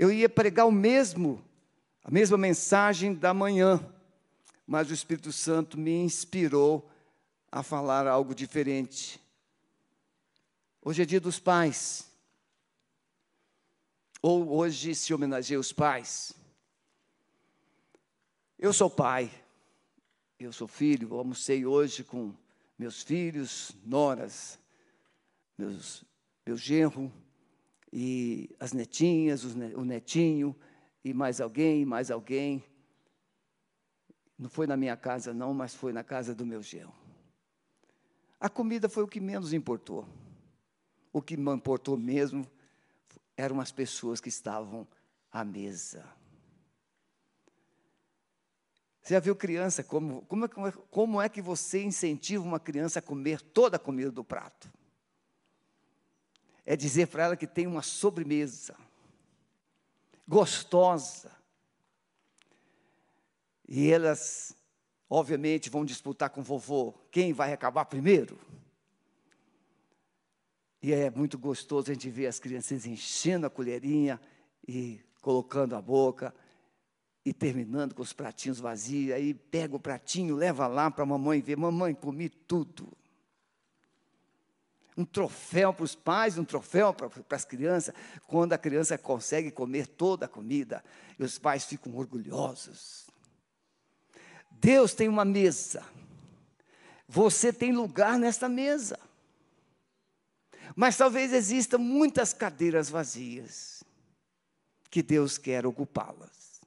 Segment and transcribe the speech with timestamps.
[0.00, 1.44] eu ia pregar o mesmo,
[2.02, 3.78] a mesma mensagem da manhã,
[4.66, 6.90] mas o Espírito Santo me inspirou
[7.52, 9.20] a falar algo diferente.
[10.80, 12.10] Hoje é dia dos pais.
[14.22, 16.32] Ou hoje se homenageia os pais.
[18.58, 19.30] Eu sou pai,
[20.38, 22.34] eu sou filho, almocei hoje com
[22.78, 24.58] meus filhos, noras,
[25.58, 26.02] meus,
[26.46, 27.12] meu genro
[27.92, 30.54] e as netinhas, o netinho
[31.04, 32.62] e mais alguém, mais alguém.
[34.38, 36.94] Não foi na minha casa não, mas foi na casa do meu genro.
[38.38, 40.08] A comida foi o que menos importou.
[41.12, 42.46] O que me importou mesmo
[43.36, 44.86] eram as pessoas que estavam
[45.30, 46.04] à mesa.
[49.02, 49.82] Você já viu criança?
[49.82, 54.10] Como, como, é, como é que você incentiva uma criança a comer toda a comida
[54.10, 54.70] do prato?
[56.70, 58.76] É dizer para ela que tem uma sobremesa
[60.24, 61.32] gostosa.
[63.68, 64.54] E elas,
[65.08, 68.38] obviamente, vão disputar com o vovô quem vai acabar primeiro.
[70.80, 74.20] E é muito gostoso a gente ver as crianças enchendo a colherinha
[74.64, 76.32] e colocando a boca
[77.24, 81.40] e terminando com os pratinhos vazios, aí pega o pratinho, leva lá para a mamãe
[81.40, 82.96] ver, mamãe, comi tudo.
[85.00, 87.94] Um troféu para os pais, um troféu para, as crianças,
[88.26, 90.84] quando a criança consegue comer toda a comida,
[91.18, 93.06] e os pais ficam orgulhosos.
[94.50, 95.82] Deus tem uma mesa,
[97.08, 98.98] você tem lugar nesta mesa,
[100.76, 103.82] mas talvez existam muitas cadeiras vazias,
[104.90, 106.60] que Deus quer ocupá-las.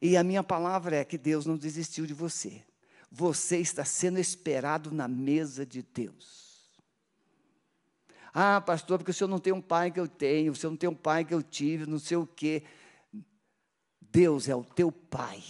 [0.00, 2.62] E a minha palavra é que Deus não desistiu de você.
[3.12, 6.49] Você está sendo esperado na mesa de Deus.
[8.32, 10.76] Ah, pastor, porque o senhor não tem um pai que eu tenho, o senhor não
[10.76, 12.62] tem um pai que eu tive, não sei o quê.
[14.00, 15.42] Deus é o teu pai.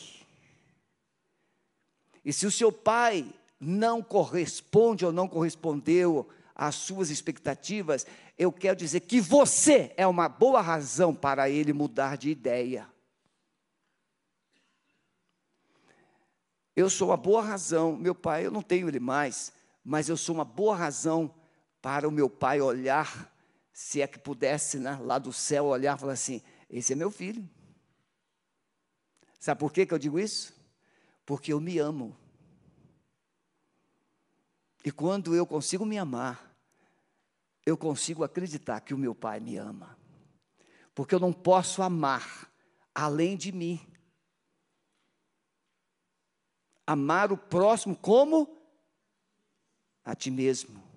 [2.24, 8.06] E se o seu pai não corresponde ou não correspondeu às suas expectativas,
[8.38, 12.88] eu quero dizer que você é uma boa razão para ele mudar de ideia.
[16.74, 19.52] Eu sou uma boa razão, meu pai, eu não tenho ele mais,
[19.84, 21.34] mas eu sou uma boa razão
[21.80, 23.32] para o meu pai olhar,
[23.72, 27.10] se é que pudesse, né, lá do céu, olhar e falar assim: esse é meu
[27.10, 27.48] filho.
[29.38, 30.54] Sabe por que, que eu digo isso?
[31.24, 32.16] Porque eu me amo.
[34.84, 36.54] E quando eu consigo me amar,
[37.64, 39.96] eu consigo acreditar que o meu pai me ama.
[40.94, 42.50] Porque eu não posso amar
[42.94, 43.90] além de mim
[46.90, 48.60] amar o próximo como
[50.04, 50.89] a ti mesmo.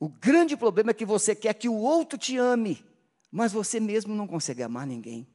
[0.00, 2.82] O grande problema é que você quer que o outro te ame,
[3.30, 5.28] mas você mesmo não consegue amar ninguém.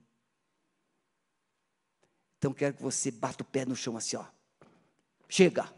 [2.39, 4.25] Então quero que você bata o pé no chão assim, ó.
[5.29, 5.71] Chega.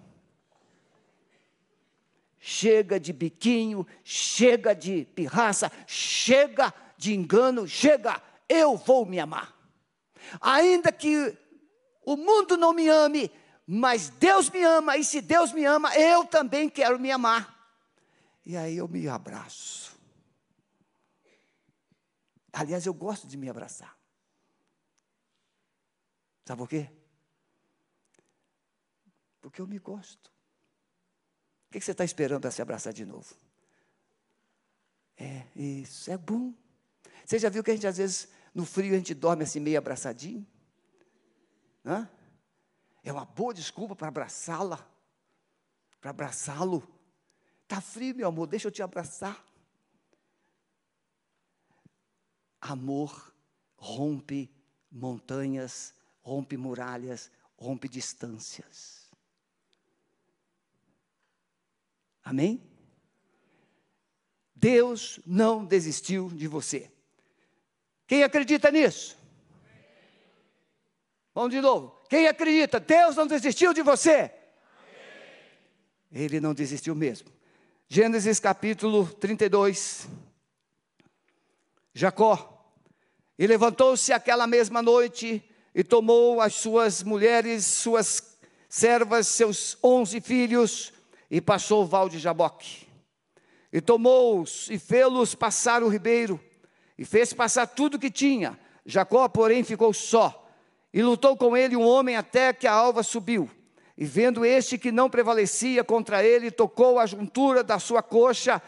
[2.39, 8.23] Chega de biquinho, chega de pirraça, chega de engano, chega.
[8.47, 9.53] Eu vou me amar.
[10.39, 11.37] Ainda que
[12.05, 13.29] o mundo não me ame,
[13.65, 17.56] mas Deus me ama, e se Deus me ama, eu também quero me amar.
[18.47, 19.99] E aí eu me abraço.
[22.53, 23.99] Aliás, eu gosto de me abraçar.
[26.45, 26.89] Sabe por quê?
[29.41, 30.27] Porque eu me gosto.
[31.67, 33.35] O que você está esperando para se abraçar de novo?
[35.17, 36.53] É, isso, é bom.
[37.25, 39.77] Você já viu que a gente, às vezes, no frio, a gente dorme assim meio
[39.77, 40.47] abraçadinho?
[43.03, 44.89] É uma boa desculpa para abraçá-la,
[45.99, 46.96] para abraçá-lo.
[47.67, 49.45] Está frio, meu amor, deixa eu te abraçar.
[52.61, 53.35] Amor
[53.75, 54.49] rompe
[54.89, 59.11] montanhas, rompe muralhas, rompe distâncias.
[62.23, 62.63] Amém?
[64.55, 66.89] Deus não desistiu de você.
[68.07, 69.17] Quem acredita nisso?
[71.35, 72.01] Vamos de novo.
[72.09, 72.79] Quem acredita?
[72.79, 74.33] Deus não desistiu de você.
[76.09, 77.36] Ele não desistiu mesmo.
[77.89, 80.09] Gênesis capítulo 32.
[81.93, 82.53] Jacó.
[83.39, 85.41] E levantou-se aquela mesma noite
[85.73, 88.37] e tomou as suas mulheres, suas
[88.67, 90.91] servas, seus onze filhos
[91.31, 92.87] e passou o val de Jaboque.
[93.71, 96.43] E tomou-os e fê-los passar o ribeiro
[96.97, 98.59] e fez passar tudo que tinha.
[98.85, 100.45] Jacó, porém, ficou só
[100.93, 103.49] e lutou com ele um homem até que a alva subiu.
[103.97, 108.61] E vendo este que não prevalecia contra ele, tocou a juntura da sua coxa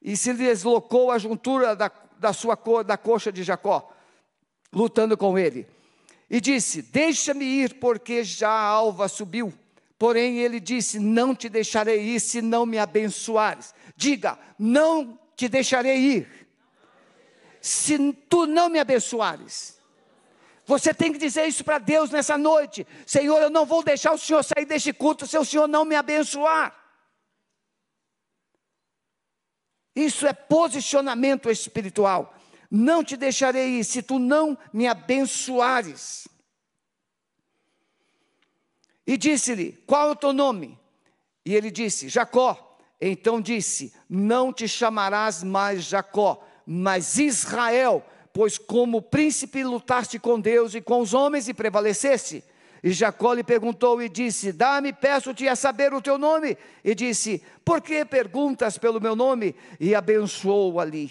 [0.00, 3.92] e se deslocou a juntura da, da sua da coxa de Jacó,
[4.72, 5.66] lutando com ele.
[6.30, 9.52] E disse: Deixa-me ir, porque já a alva subiu.
[9.98, 13.74] Porém, ele disse: Não te deixarei ir se não me abençoares.
[13.96, 16.48] Diga: Não te deixarei ir
[17.60, 19.77] se tu não me abençoares.
[20.68, 24.18] Você tem que dizer isso para Deus nessa noite: Senhor, eu não vou deixar o
[24.18, 26.76] Senhor sair deste culto se o Senhor não me abençoar.
[29.96, 32.34] Isso é posicionamento espiritual.
[32.70, 36.28] Não te deixarei ir se tu não me abençoares.
[39.06, 40.78] E disse-lhe: Qual é o teu nome?
[41.46, 42.78] E ele disse: Jacó.
[43.00, 48.04] Então disse: Não te chamarás mais Jacó, mas Israel,
[48.38, 52.44] pois como príncipe lutaste com Deus e com os homens e prevaleceste.
[52.84, 56.56] E Jacó lhe perguntou e disse: Dá-me, peço-te a saber o teu nome.
[56.84, 59.56] E disse: Por que perguntas pelo meu nome?
[59.80, 61.10] E abençoou ali.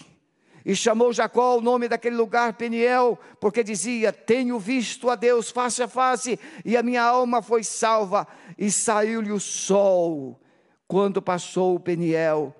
[0.65, 5.83] E chamou Jacó o nome daquele lugar Peniel, porque dizia: Tenho visto a Deus face
[5.83, 8.25] a face, e a minha alma foi salva.
[8.57, 10.39] E saiu-lhe o sol
[10.87, 12.55] quando passou o Peniel,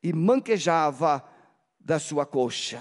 [0.00, 1.24] e manquejava
[1.80, 2.80] da sua coxa.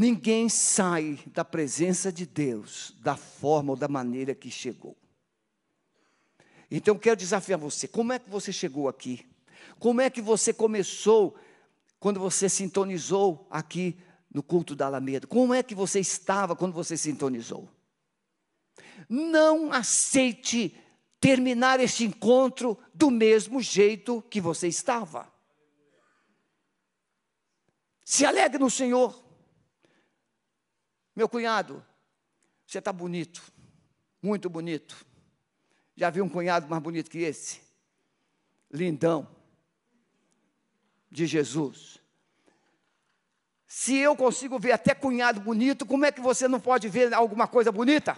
[0.00, 4.96] Ninguém sai da presença de Deus da forma ou da maneira que chegou.
[6.70, 9.26] Então quero desafiar você: como é que você chegou aqui?
[9.80, 11.36] Como é que você começou
[11.98, 13.98] quando você sintonizou aqui
[14.32, 15.26] no culto da Alameda?
[15.26, 17.68] Como é que você estava quando você sintonizou?
[19.08, 20.78] Não aceite
[21.18, 25.28] terminar este encontro do mesmo jeito que você estava.
[28.04, 29.26] Se alegre no Senhor.
[31.18, 31.84] Meu cunhado,
[32.64, 33.42] você está bonito,
[34.22, 35.04] muito bonito.
[35.96, 37.60] Já viu um cunhado mais bonito que esse?
[38.70, 39.28] Lindão,
[41.10, 42.00] de Jesus.
[43.66, 47.48] Se eu consigo ver até cunhado bonito, como é que você não pode ver alguma
[47.48, 48.16] coisa bonita?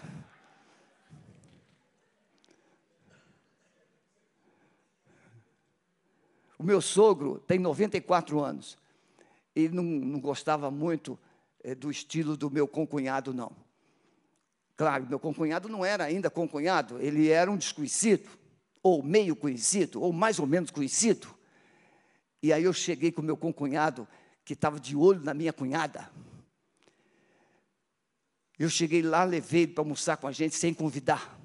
[6.59, 8.79] O meu sogro tem 94 anos
[9.55, 11.19] ele não, não gostava muito
[11.79, 13.55] do estilo do meu concunhado, não.
[14.77, 18.31] Claro, meu concunhado não era ainda concunhado, ele era um desconhecido,
[18.83, 21.29] ou meio conhecido, ou mais ou menos conhecido.
[22.43, 24.09] E aí eu cheguei com meu concunhado,
[24.45, 26.11] que estava de olho na minha cunhada.
[28.59, 31.39] Eu cheguei lá, levei ele para almoçar com a gente sem convidar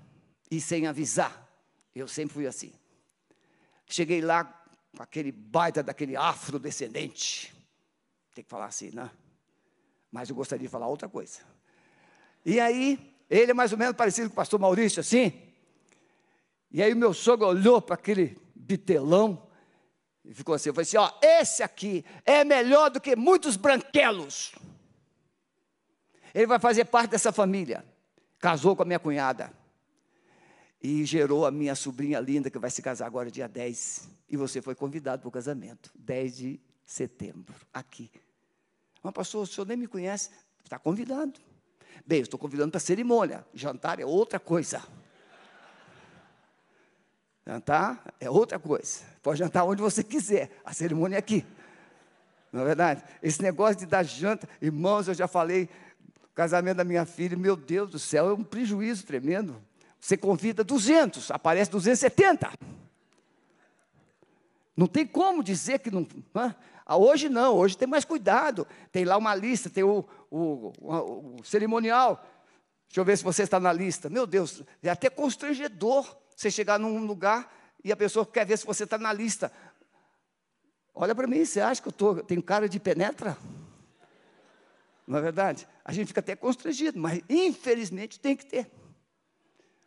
[0.50, 1.46] e sem avisar.
[1.94, 2.74] Eu sempre fui assim.
[3.86, 4.44] Cheguei lá
[4.96, 7.54] com aquele baita daquele afrodescendente.
[8.34, 9.10] Tem que falar assim, né?
[10.16, 11.42] Mas eu gostaria de falar outra coisa.
[12.46, 15.34] E aí, ele é mais ou menos parecido com o pastor Maurício, assim.
[16.72, 19.46] E aí o meu sogro olhou para aquele bitelão
[20.24, 24.56] e ficou assim, eu falei assim, ó, esse aqui é melhor do que muitos branquelos.
[26.34, 27.84] Ele vai fazer parte dessa família.
[28.40, 29.52] Casou com a minha cunhada.
[30.82, 34.08] E gerou a minha sobrinha linda, que vai se casar agora dia 10.
[34.30, 38.10] E você foi convidado para o casamento, 10 de setembro, aqui.
[39.06, 40.32] Mas, pastor, o senhor nem me conhece.
[40.64, 41.34] Está convidado.
[42.08, 43.46] Bem, eu estou convidando para cerimônia.
[43.54, 44.82] Jantar é outra coisa.
[47.46, 49.04] Jantar é outra coisa.
[49.22, 50.50] Pode jantar onde você quiser.
[50.66, 51.46] A cerimônia é aqui.
[52.52, 53.04] Não é verdade?
[53.22, 55.70] Esse negócio de dar janta, irmãos, eu já falei,
[56.34, 59.62] casamento da minha filha, meu Deus do céu, é um prejuízo tremendo.
[60.02, 62.52] Você convida 200, aparece 270.
[64.76, 66.06] Não tem como dizer que não.
[66.86, 68.68] Ah, hoje não, hoje tem mais cuidado.
[68.92, 72.24] Tem lá uma lista, tem o, o, o, o cerimonial.
[72.88, 74.10] Deixa eu ver se você está na lista.
[74.10, 77.52] Meu Deus, é até constrangedor você chegar num lugar
[77.84, 79.52] e a pessoa quer ver se você está na lista.
[80.94, 83.38] Olha para mim, você acha que eu tô, tenho cara de penetra?
[85.08, 85.68] Não é verdade?
[85.84, 88.70] A gente fica até constrangido, mas infelizmente tem que ter.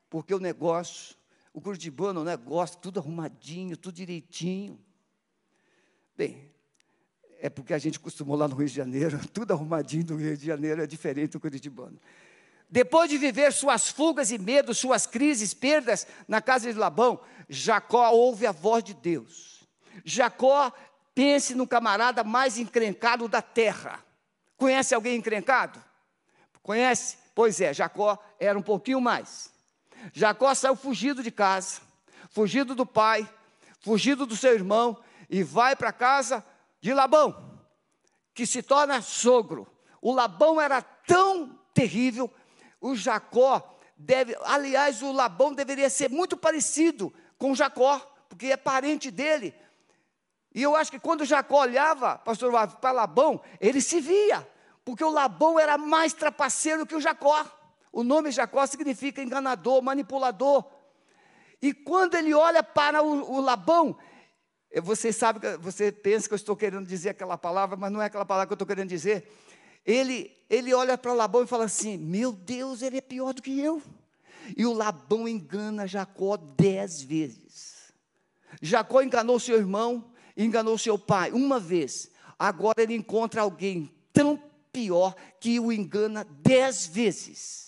[0.09, 1.17] Porque o negócio,
[1.59, 4.79] o curitibano, o negócio, tudo arrumadinho, tudo direitinho.
[6.17, 6.49] Bem,
[7.41, 10.47] é porque a gente costumou lá no Rio de Janeiro, tudo arrumadinho do Rio de
[10.47, 11.99] Janeiro é diferente do curitibano.
[12.71, 18.09] Depois de viver suas fugas e medos, suas crises, perdas na casa de Labão, Jacó
[18.13, 19.67] ouve a voz de Deus.
[20.05, 20.71] Jacó
[21.13, 24.05] pense no camarada mais encrencado da terra.
[24.57, 25.83] Conhece alguém encrencado?
[26.63, 27.17] Conhece?
[27.35, 29.58] Pois é, Jacó era um pouquinho mais.
[30.13, 31.81] Jacó saiu fugido de casa,
[32.31, 33.29] fugido do pai,
[33.81, 36.45] fugido do seu irmão, e vai para casa
[36.81, 37.61] de Labão,
[38.35, 39.67] que se torna sogro.
[40.01, 42.33] O Labão era tão terrível,
[42.81, 49.11] o Jacó deve, aliás, o Labão deveria ser muito parecido com Jacó, porque é parente
[49.11, 49.55] dele.
[50.55, 54.49] E eu acho que quando Jacó olhava, pastor para Labão, ele se via,
[54.85, 57.45] porque o Labão era mais trapaceiro que o Jacó.
[57.93, 60.65] O nome Jacó significa enganador, manipulador.
[61.61, 63.97] E quando ele olha para o, o Labão,
[64.83, 68.25] você sabe, você pensa que eu estou querendo dizer aquela palavra, mas não é aquela
[68.25, 69.29] palavra que eu estou querendo dizer.
[69.85, 73.59] Ele, ele olha para Labão e fala assim: Meu Deus, ele é pior do que
[73.59, 73.83] eu.
[74.57, 77.93] E o Labão engana Jacó dez vezes.
[78.61, 82.11] Jacó enganou seu irmão, enganou seu pai uma vez.
[82.39, 84.43] Agora ele encontra alguém tão
[84.73, 87.68] pior que o engana dez vezes.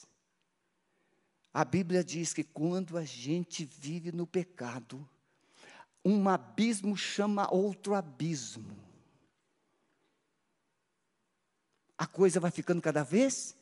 [1.53, 5.09] A Bíblia diz que quando a gente vive no pecado,
[6.05, 8.77] um abismo chama outro abismo.
[11.99, 13.55] A coisa vai ficando cada vez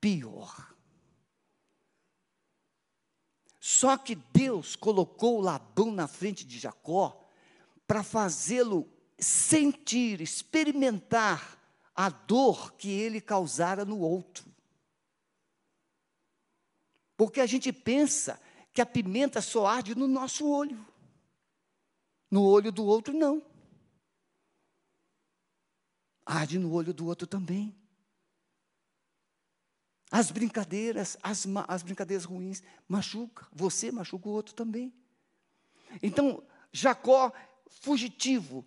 [0.00, 0.72] pior.
[3.58, 7.28] Só que Deus colocou Labão na frente de Jacó
[7.86, 11.58] para fazê-lo sentir, experimentar
[11.94, 14.51] a dor que ele causara no outro.
[17.16, 18.40] Porque a gente pensa
[18.72, 20.84] que a pimenta só arde no nosso olho.
[22.30, 23.42] No olho do outro, não.
[26.24, 27.76] Arde no olho do outro também.
[30.10, 33.46] As brincadeiras, as, as brincadeiras ruins machuca.
[33.52, 34.92] Você machuca o outro também.
[36.02, 37.32] Então, Jacó,
[37.68, 38.64] fugitivo,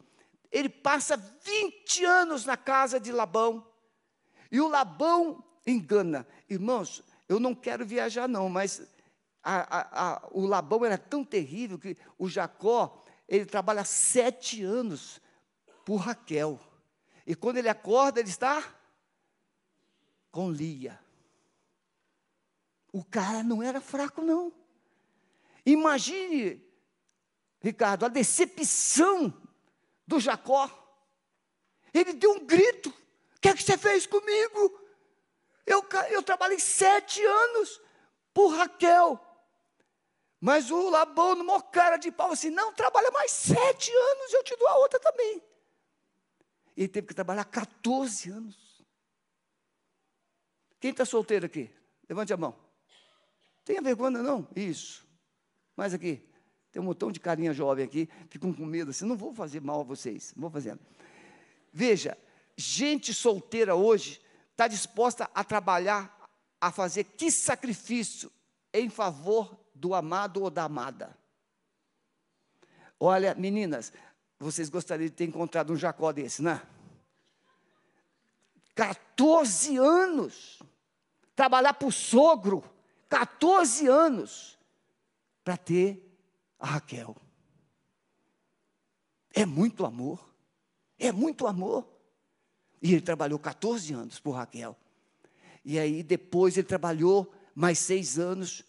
[0.52, 3.66] ele passa 20 anos na casa de Labão.
[4.52, 6.28] E o Labão engana.
[6.50, 8.82] Irmãos, eu não quero viajar, não, mas
[9.44, 15.22] a, a, a, o Labão era tão terrível que o Jacó ele trabalha sete anos
[15.84, 16.60] por Raquel.
[17.26, 18.64] E quando ele acorda, ele está
[20.32, 21.00] com Lia.
[22.92, 24.54] O cara não era fraco, não.
[25.66, 26.64] Imagine,
[27.60, 29.34] Ricardo, a decepção
[30.08, 30.70] do Jacó.
[31.94, 34.85] Ele deu um grito: O que é que você fez comigo?
[35.66, 37.82] Eu, eu trabalhei sete anos
[38.34, 39.20] por Raquel.
[40.40, 44.56] Mas o Labão, numa cara de pau, assim, não, trabalha mais sete anos eu te
[44.58, 45.42] dou a outra também.
[46.78, 48.84] Ele teve que trabalhar 14 anos.
[50.80, 51.72] Quem está solteiro aqui?
[52.08, 52.56] Levante a mão.
[53.64, 54.48] Tenha vergonha, não?
[54.56, 55.08] Isso.
[55.76, 56.22] Mais aqui.
[56.72, 59.80] Tem um montão de carinha jovem aqui, ficam com medo assim, não vou fazer mal
[59.80, 60.78] a vocês, não vou fazer.
[61.72, 62.18] Veja,
[62.58, 64.22] gente solteira hoje
[64.56, 66.18] está disposta a trabalhar,
[66.62, 68.32] a fazer que sacrifício
[68.74, 71.16] em favor do amado ou da amada.
[72.98, 73.92] Olha, meninas,
[74.40, 76.66] vocês gostariam de ter encontrado um Jacó desse, né?
[78.74, 80.64] 14 anos.
[81.36, 82.64] Trabalhar para o sogro.
[83.10, 84.58] 14 anos.
[85.44, 86.02] Para ter
[86.58, 87.14] a Raquel.
[89.34, 90.34] É muito amor.
[90.98, 91.95] É muito amor.
[92.86, 94.78] E ele trabalhou 14 anos por Raquel.
[95.66, 98.64] E aí depois ele trabalhou mais seis anos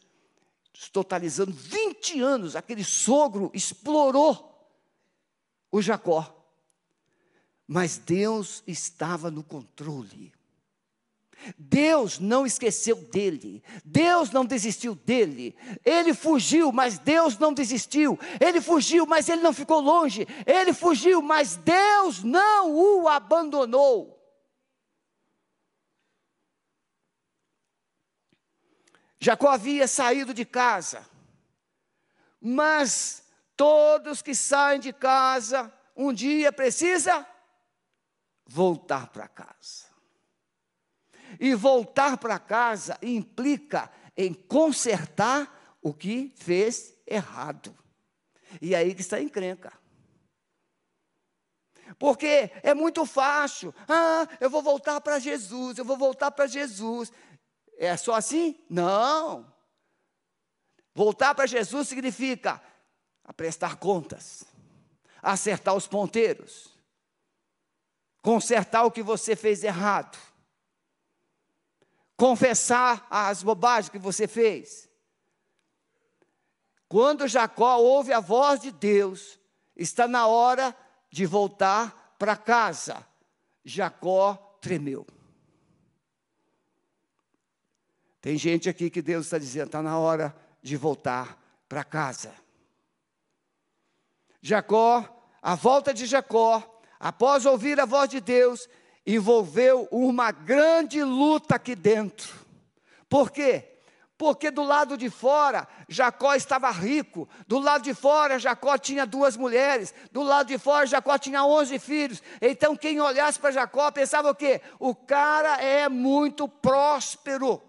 [0.90, 4.74] totalizando 20 anos, aquele sogro explorou
[5.70, 6.34] o Jacó.
[7.66, 10.32] Mas Deus estava no controle.
[11.58, 15.56] Deus não esqueceu dele, Deus não desistiu dele.
[15.84, 18.18] Ele fugiu, mas Deus não desistiu.
[18.40, 20.26] Ele fugiu, mas ele não ficou longe.
[20.46, 24.16] Ele fugiu, mas Deus não o abandonou.
[29.18, 31.08] Jacó havia saído de casa,
[32.40, 33.24] mas
[33.56, 37.26] todos que saem de casa, um dia precisa
[38.46, 39.85] voltar para casa.
[41.38, 47.76] E voltar para casa implica em consertar o que fez errado.
[48.60, 49.72] E aí que está a encrenca.
[51.98, 53.74] Porque é muito fácil.
[53.88, 57.12] Ah, eu vou voltar para Jesus, eu vou voltar para Jesus.
[57.78, 58.58] É só assim?
[58.68, 59.52] Não.
[60.94, 62.60] Voltar para Jesus significa
[63.36, 64.44] prestar contas,
[65.22, 66.70] acertar os ponteiros,
[68.22, 70.16] consertar o que você fez errado,
[72.16, 74.88] confessar as bobagens que você fez.
[76.88, 79.38] Quando Jacó ouve a voz de Deus,
[79.76, 80.74] está na hora
[81.10, 83.06] de voltar para casa.
[83.64, 85.06] Jacó tremeu.
[88.20, 92.34] Tem gente aqui que Deus está dizendo, está na hora de voltar para casa.
[94.40, 98.68] Jacó, a volta de Jacó, após ouvir a voz de Deus,
[99.06, 102.34] envolveu uma grande luta aqui dentro.
[103.08, 103.76] Por quê?
[104.18, 107.28] Porque do lado de fora, Jacó estava rico.
[107.46, 109.94] Do lado de fora, Jacó tinha duas mulheres.
[110.10, 112.22] Do lado de fora, Jacó tinha onze filhos.
[112.40, 114.62] Então, quem olhasse para Jacó pensava o quê?
[114.78, 117.62] O cara é muito próspero.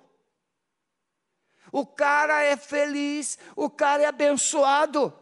[1.70, 3.38] O cara é feliz.
[3.53, 5.13] O cara é abençoado.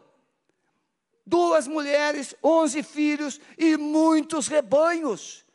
[1.26, 5.45] Duas mulheres, onze filhos e muitos rebanhos.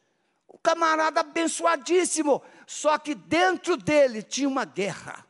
[0.63, 2.41] Camarada abençoadíssimo.
[2.67, 5.25] Só que dentro dele tinha uma guerra.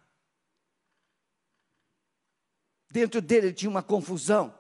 [2.92, 4.54] Dentro dele tinha uma confusão.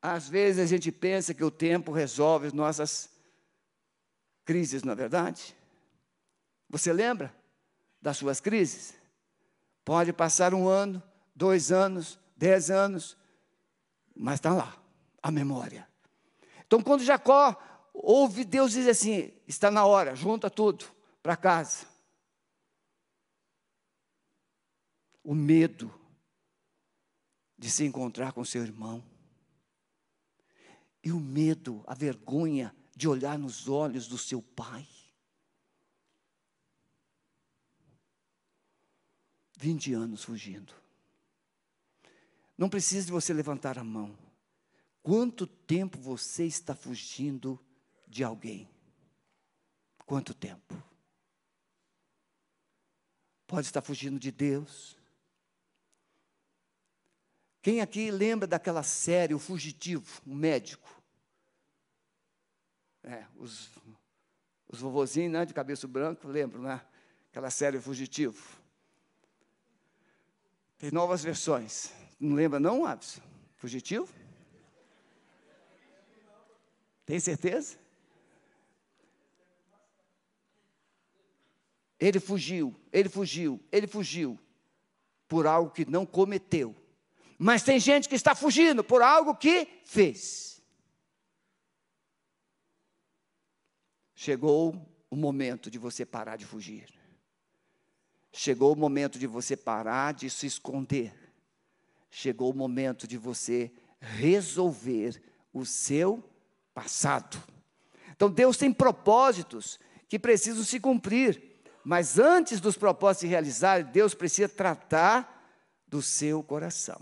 [0.00, 3.10] Às vezes a gente pensa que o tempo resolve as nossas
[4.44, 5.56] crises, não é verdade?
[6.68, 7.34] Você lembra
[8.00, 8.94] das suas crises?
[9.84, 11.02] Pode passar um ano,
[11.34, 13.16] dois anos, dez anos,
[14.14, 14.76] mas está lá,
[15.22, 15.88] a memória.
[16.66, 17.56] Então, quando Jacó
[17.94, 20.84] ouve Deus dizer assim: está na hora, junta tudo
[21.22, 21.86] para casa.
[25.22, 25.92] O medo
[27.56, 29.02] de se encontrar com seu irmão.
[31.02, 34.86] E o medo, a vergonha de olhar nos olhos do seu pai.
[39.56, 40.74] Vinte anos fugindo.
[42.56, 44.16] Não precisa de você levantar a mão.
[45.02, 47.58] Quanto tempo você está fugindo
[48.14, 48.70] de alguém?
[50.06, 50.80] Quanto tempo?
[53.44, 54.96] Pode estar fugindo de Deus,
[57.60, 60.88] quem aqui lembra daquela série, O Fugitivo, o médico?
[63.02, 63.70] É, os,
[64.68, 66.80] os vovozinhos né, de cabeça branco lembram, né?
[67.30, 68.60] Aquela série O Fugitivo.
[70.78, 71.92] Tem novas versões.
[72.20, 73.22] Não lembra não, Abson?
[73.56, 74.08] Fugitivo?
[77.04, 77.82] Tem certeza?
[81.98, 84.38] Ele fugiu, ele fugiu, ele fugiu
[85.28, 86.74] por algo que não cometeu.
[87.38, 90.62] Mas tem gente que está fugindo por algo que fez.
[94.14, 94.74] Chegou
[95.10, 96.88] o momento de você parar de fugir.
[98.32, 101.14] Chegou o momento de você parar de se esconder.
[102.10, 106.22] Chegou o momento de você resolver o seu
[106.72, 107.42] passado.
[108.14, 109.78] Então Deus tem propósitos
[110.08, 111.53] que precisam se cumprir,
[111.84, 115.30] mas antes dos propósitos se realizarem, Deus precisa tratar
[115.86, 117.00] do seu coração.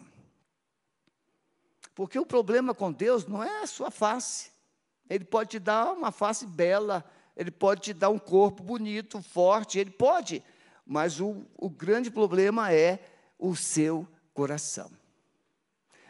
[1.95, 4.51] Porque o problema com Deus não é a sua face.
[5.09, 7.05] Ele pode te dar uma face bela,
[7.37, 10.43] ele pode te dar um corpo bonito, forte, ele pode.
[10.85, 12.99] Mas o, o grande problema é
[13.39, 14.91] o seu coração.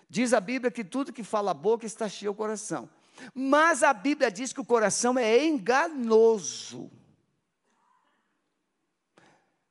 [0.09, 2.89] Diz a Bíblia que tudo que fala a boca está cheio o coração.
[3.35, 6.91] Mas a Bíblia diz que o coração é enganoso.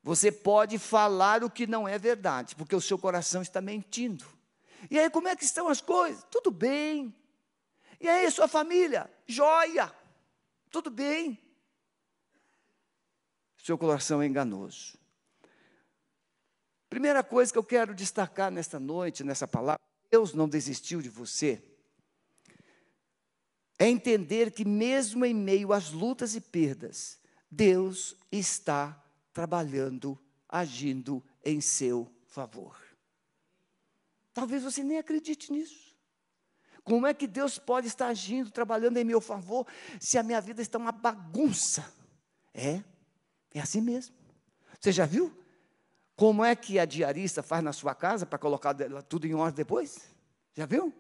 [0.03, 4.25] Você pode falar o que não é verdade, porque o seu coração está mentindo.
[4.89, 6.25] E aí, como é que estão as coisas?
[6.31, 7.13] Tudo bem.
[7.99, 9.09] E aí, sua família?
[9.27, 9.93] Joia.
[10.71, 11.39] Tudo bem.
[13.57, 14.97] Seu coração é enganoso.
[16.89, 21.63] Primeira coisa que eu quero destacar nesta noite, nessa palavra, Deus não desistiu de você.
[23.77, 29.01] É entender que, mesmo em meio às lutas e perdas, Deus está
[29.33, 30.17] trabalhando,
[30.47, 32.75] agindo em seu favor.
[34.33, 35.91] Talvez você nem acredite nisso.
[36.83, 39.67] Como é que Deus pode estar agindo, trabalhando em meu favor,
[39.99, 41.93] se a minha vida está uma bagunça?
[42.53, 42.81] É,
[43.53, 44.15] é assim mesmo.
[44.79, 45.31] Você já viu?
[46.15, 48.75] Como é que a diarista faz na sua casa para colocar
[49.07, 49.99] tudo em ordem depois?
[50.53, 50.93] Já viu?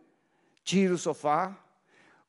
[0.63, 1.57] Tira o sofá.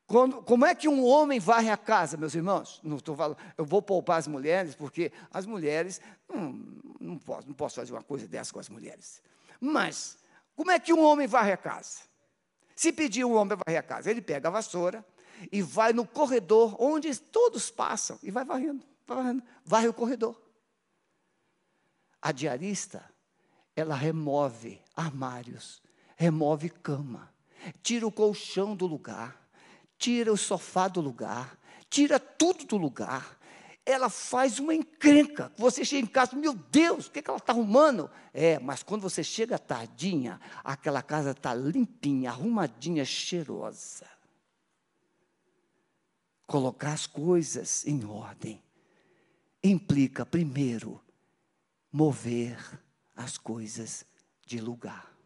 [0.07, 2.81] Quando, como é que um homem varre a casa, meus irmãos?
[2.83, 7.55] Não estou falando, eu vou poupar as mulheres, porque as mulheres, hum, não, posso, não
[7.55, 9.23] posso fazer uma coisa dessa com as mulheres.
[9.61, 10.19] Mas
[10.55, 12.01] como é que um homem varre a casa?
[12.75, 15.05] Se pedir um homem varrer a casa, ele pega a vassoura
[15.51, 20.41] e vai no corredor onde todos passam e vai varrendo, vai varrendo, varre o corredor.
[22.21, 23.05] A diarista,
[23.75, 25.83] ela remove armários,
[26.17, 27.33] remove cama,
[27.83, 29.42] tira o colchão do lugar,
[30.03, 31.57] tira o sofá do lugar,
[31.89, 33.39] tira tudo do lugar,
[33.87, 35.53] ela faz uma encrenca.
[35.57, 38.11] Você chega em casa, meu Deus, o que, é que ela está arrumando?
[38.35, 44.11] É, mas quando você chega tardinha, aquela casa está limpinha, arrumadinha, cheirosa.
[46.49, 48.61] Colocar as coisas em ordem
[49.63, 51.01] implica, primeiro,
[51.93, 52.59] mover
[53.15, 54.05] as coisas
[54.45, 55.17] de lugar.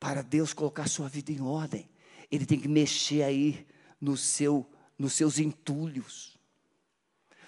[0.00, 1.86] Para Deus colocar sua vida em ordem,
[2.30, 3.66] Ele tem que mexer aí
[4.00, 4.66] no seu
[4.98, 6.38] nos seus entulhos.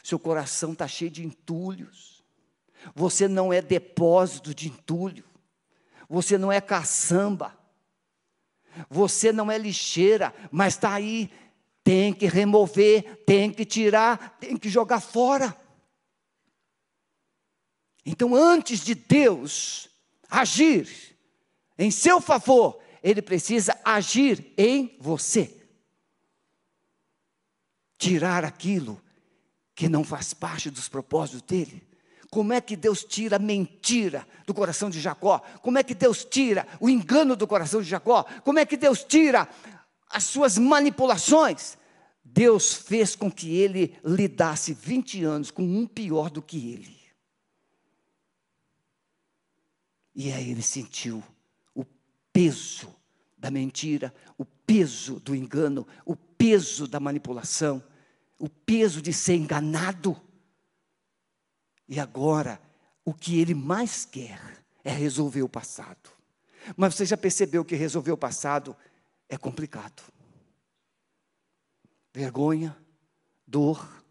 [0.02, 2.22] Seu coração está cheio de entulhos.
[2.94, 5.24] Você não é depósito de entulho.
[6.08, 7.58] Você não é caçamba.
[8.88, 11.30] Você não é lixeira, mas está aí.
[11.82, 15.56] Tem que remover, tem que tirar, tem que jogar fora.
[18.04, 19.88] Então, antes de Deus
[20.30, 21.16] agir
[21.78, 25.54] em seu favor, Ele precisa agir em você.
[27.96, 29.00] Tirar aquilo
[29.74, 31.86] que não faz parte dos propósitos dele.
[32.30, 35.38] Como é que Deus tira a mentira do coração de Jacó?
[35.62, 38.24] Como é que Deus tira o engano do coração de Jacó?
[38.44, 39.48] Como é que Deus tira
[40.10, 41.78] as suas manipulações?
[42.22, 46.98] Deus fez com que ele lidasse 20 anos com um pior do que ele.
[50.14, 51.22] E aí ele sentiu
[52.38, 52.94] peso
[53.36, 57.82] da mentira, o peso do engano, o peso da manipulação,
[58.38, 60.16] o peso de ser enganado.
[61.88, 62.62] E agora,
[63.04, 64.40] o que ele mais quer
[64.84, 66.10] é resolver o passado.
[66.76, 68.76] Mas você já percebeu que resolver o passado
[69.28, 70.00] é complicado.
[72.14, 72.76] Vergonha,
[73.44, 74.04] dor,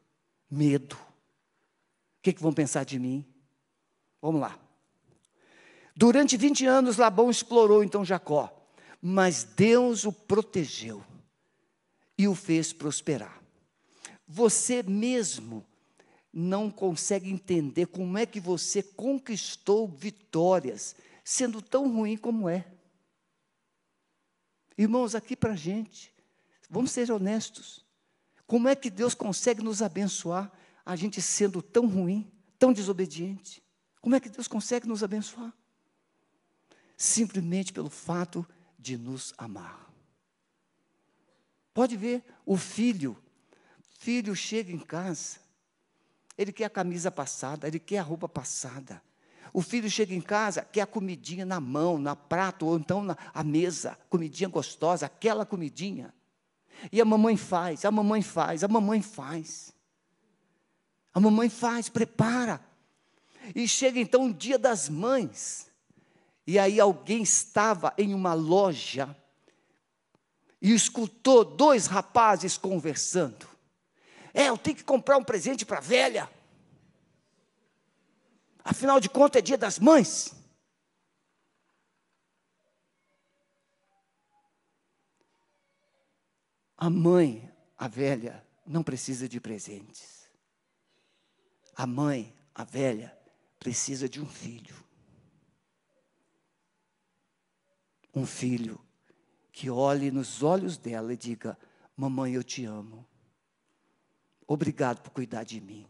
[0.52, 0.98] medo.
[0.98, 3.26] O que, que vão pensar de mim?
[4.22, 4.66] Vamos lá.
[5.98, 8.56] Durante 20 anos, Labão explorou então Jacó,
[9.02, 11.04] mas Deus o protegeu
[12.16, 13.42] e o fez prosperar.
[14.28, 15.66] Você mesmo
[16.32, 22.64] não consegue entender como é que você conquistou vitórias, sendo tão ruim como é.
[24.78, 26.14] Irmãos, aqui para a gente,
[26.70, 27.84] vamos ser honestos.
[28.46, 30.52] Como é que Deus consegue nos abençoar,
[30.86, 33.64] a gente sendo tão ruim, tão desobediente?
[34.00, 35.52] Como é que Deus consegue nos abençoar?
[36.98, 38.46] Simplesmente pelo fato
[38.78, 39.88] de nos amar.
[41.74, 43.16] Pode ver, o filho,
[44.00, 45.38] filho chega em casa,
[46.36, 49.02] ele quer a camisa passada, ele quer a roupa passada.
[49.54, 53.16] O filho chega em casa, quer a comidinha na mão, na prato, ou então na
[53.34, 56.14] a mesa, comidinha gostosa, aquela comidinha.
[56.92, 59.74] E a mamãe faz, a mamãe faz, a mamãe faz.
[61.14, 62.62] A mamãe faz, prepara.
[63.56, 65.66] E chega então o dia das mães.
[66.48, 69.14] E aí alguém estava em uma loja
[70.62, 73.46] e escutou dois rapazes conversando.
[74.34, 76.32] É, eu tenho que comprar um presente para a velha.
[78.64, 80.34] Afinal de contas, é dia das mães.
[86.78, 90.30] A mãe, a velha, não precisa de presentes.
[91.76, 93.18] A mãe, a velha,
[93.60, 94.87] precisa de um filho.
[98.17, 98.80] Um filho
[99.51, 101.56] que olhe nos olhos dela e diga:
[101.95, 103.06] Mamãe, eu te amo.
[104.47, 105.86] Obrigado por cuidar de mim.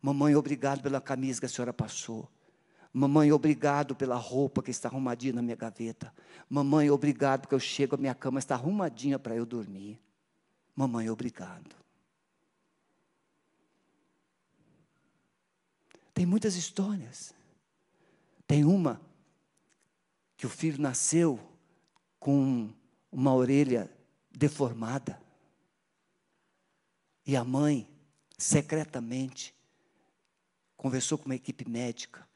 [0.00, 2.30] Mamãe, obrigado pela camisa que a senhora passou.
[2.92, 6.14] Mamãe, obrigado pela roupa que está arrumadinha na minha gaveta.
[6.48, 10.00] Mamãe, obrigado porque eu chego, a minha cama está arrumadinha para eu dormir.
[10.76, 11.74] Mamãe, obrigado.
[16.14, 17.34] Tem muitas histórias.
[18.46, 19.00] Tem uma
[20.40, 21.38] que o filho nasceu
[22.18, 22.72] com
[23.12, 23.94] uma orelha
[24.30, 25.20] deformada.
[27.26, 27.86] E a mãe,
[28.38, 29.54] secretamente,
[30.78, 32.26] conversou com uma equipe médica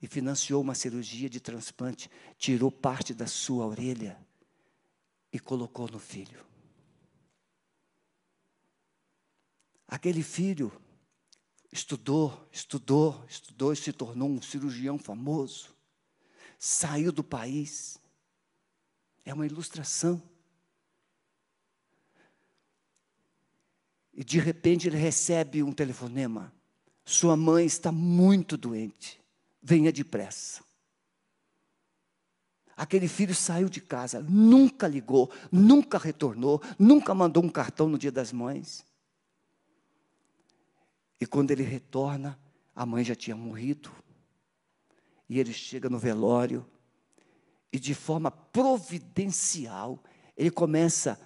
[0.00, 4.24] e financiou uma cirurgia de transplante, tirou parte da sua orelha
[5.32, 6.46] e colocou no filho.
[9.88, 10.70] Aquele filho
[11.72, 15.76] estudou, estudou, estudou e se tornou um cirurgião famoso.
[16.58, 17.98] Saiu do país.
[19.24, 20.22] É uma ilustração.
[24.12, 26.52] E de repente ele recebe um telefonema.
[27.04, 29.20] Sua mãe está muito doente.
[29.62, 30.62] Venha depressa.
[32.76, 38.12] Aquele filho saiu de casa, nunca ligou, nunca retornou, nunca mandou um cartão no dia
[38.12, 38.84] das mães.
[41.20, 42.38] E quando ele retorna,
[42.74, 43.90] a mãe já tinha morrido.
[45.28, 46.66] E ele chega no velório
[47.72, 50.02] e de forma providencial,
[50.36, 51.20] ele começa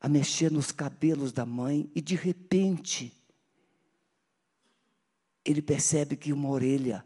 [0.00, 3.12] a mexer nos cabelos da mãe e de repente
[5.44, 7.04] ele percebe que uma orelha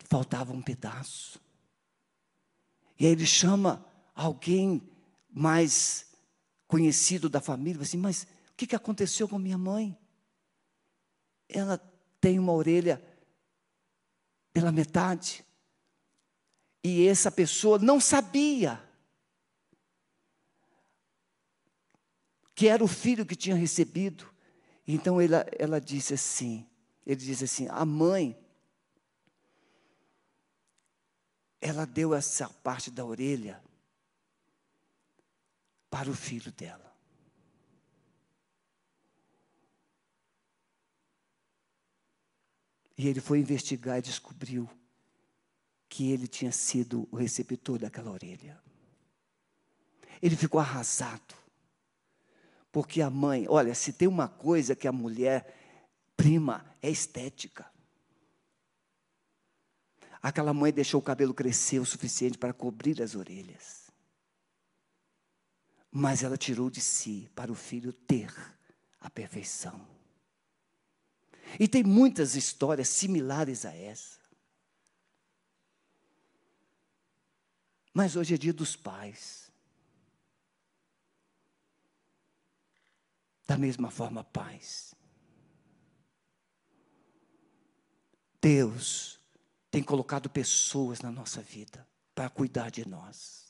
[0.00, 1.40] faltava um pedaço.
[2.98, 4.82] E aí ele chama alguém
[5.30, 6.06] mais
[6.66, 9.96] conhecido da família, assim, mas o que, aconteceu com minha mãe?
[11.48, 11.78] Ela
[12.20, 13.02] tem uma orelha
[14.56, 15.44] pela metade.
[16.82, 18.82] E essa pessoa não sabia
[22.54, 24.32] que era o filho que tinha recebido.
[24.88, 26.66] Então ela, ela disse assim:
[27.04, 28.34] ele disse assim, a mãe,
[31.60, 33.62] ela deu essa parte da orelha
[35.90, 36.85] para o filho dela.
[42.96, 44.68] E ele foi investigar e descobriu
[45.88, 48.60] que ele tinha sido o receptor daquela orelha.
[50.20, 51.34] Ele ficou arrasado.
[52.72, 55.54] Porque a mãe, olha, se tem uma coisa que a mulher
[56.16, 57.70] prima, é estética.
[60.22, 63.90] Aquela mãe deixou o cabelo crescer o suficiente para cobrir as orelhas.
[65.90, 68.34] Mas ela tirou de si para o filho ter
[69.00, 69.95] a perfeição.
[71.58, 74.18] E tem muitas histórias similares a essa.
[77.94, 79.50] Mas hoje é dia dos pais.
[83.46, 84.94] Da mesma forma, pais.
[88.40, 89.18] Deus
[89.70, 93.46] tem colocado pessoas na nossa vida para cuidar de nós,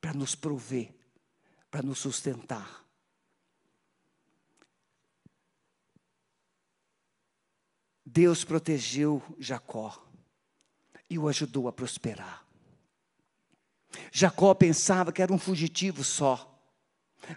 [0.00, 0.94] para nos prover,
[1.70, 2.83] para nos sustentar.
[8.04, 10.04] Deus protegeu Jacó
[11.08, 12.44] e o ajudou a prosperar.
[14.12, 16.50] Jacó pensava que era um fugitivo só.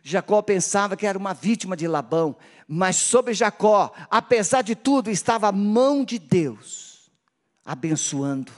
[0.03, 2.35] Jacó pensava que era uma vítima de Labão,
[2.67, 7.09] mas sobre Jacó, apesar de tudo, estava a mão de Deus
[7.63, 8.51] abençoando.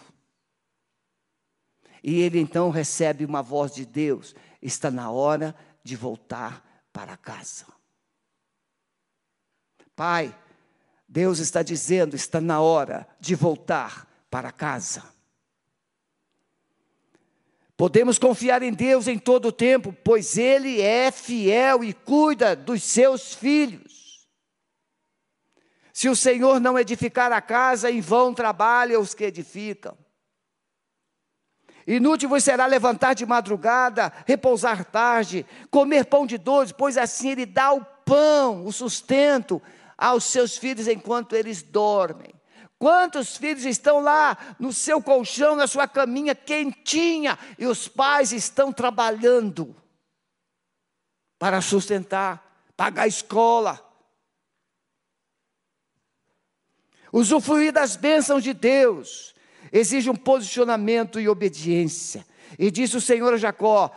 [2.03, 7.65] E ele então recebe uma voz de Deus: está na hora de voltar para casa.
[9.95, 10.33] Pai,
[11.09, 15.03] Deus está dizendo: está na hora de voltar para casa.
[17.75, 22.83] Podemos confiar em Deus em todo o tempo, pois Ele é fiel e cuida dos
[22.83, 24.27] seus filhos.
[25.91, 29.97] Se o Senhor não edificar a casa, em vão trabalham os que edificam.
[31.87, 37.45] Inútil vos será levantar de madrugada, repousar tarde, comer pão de doze, pois assim Ele
[37.45, 39.59] dá o pão, o sustento
[39.99, 42.33] aos seus filhos enquanto eles dormem.
[42.79, 48.71] Quantos filhos estão lá no seu colchão, na sua caminha quentinha, e os pais estão
[48.71, 49.75] trabalhando
[51.37, 53.85] para sustentar, pagar a escola,
[57.11, 59.35] usufruir das bênçãos de Deus,
[59.73, 62.25] exige um posicionamento e obediência.
[62.57, 63.93] E disse o Senhor a Jacó: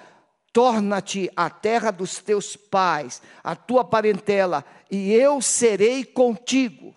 [0.53, 6.95] Torna-te a terra dos teus pais, a tua parentela, e eu serei contigo.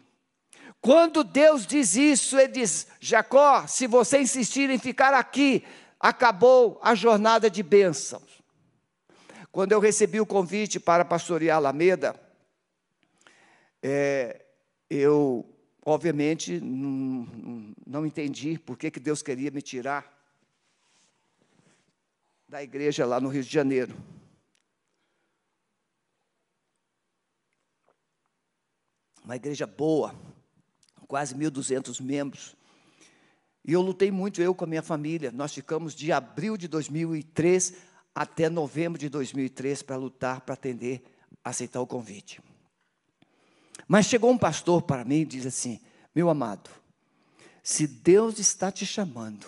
[0.81, 5.63] Quando Deus diz isso, Ele diz: Jacó, se você insistir em ficar aqui,
[5.97, 8.43] acabou a jornada de bênçãos.
[9.49, 12.19] Quando eu recebi o convite para pastorear Alameda,
[13.81, 14.45] é,
[14.89, 15.49] eu,
[15.86, 20.13] obviamente, não, não entendi por que, que Deus queria me tirar
[22.49, 23.95] da igreja lá no Rio de Janeiro.
[29.25, 30.15] Uma igreja boa,
[31.07, 32.55] quase 1.200 membros.
[33.65, 35.31] E eu lutei muito, eu com a minha família.
[35.31, 37.73] Nós ficamos de abril de 2003
[38.13, 41.03] até novembro de 2003 para lutar, para atender,
[41.43, 42.39] aceitar o convite.
[43.88, 45.81] Mas chegou um pastor para mim e diz assim:
[46.13, 46.69] Meu amado,
[47.63, 49.45] se Deus está te chamando,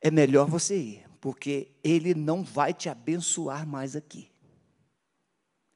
[0.00, 4.30] é melhor você ir porque Ele não vai te abençoar mais aqui.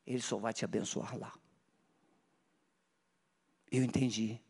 [0.06, 1.32] Ele só vai te abençoar lá.
[3.70, 4.40] Eu entendi.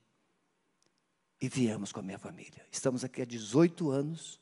[1.41, 2.67] E viemos com a minha família.
[2.71, 4.41] Estamos aqui há 18 anos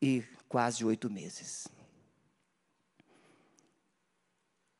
[0.00, 1.68] e quase oito meses.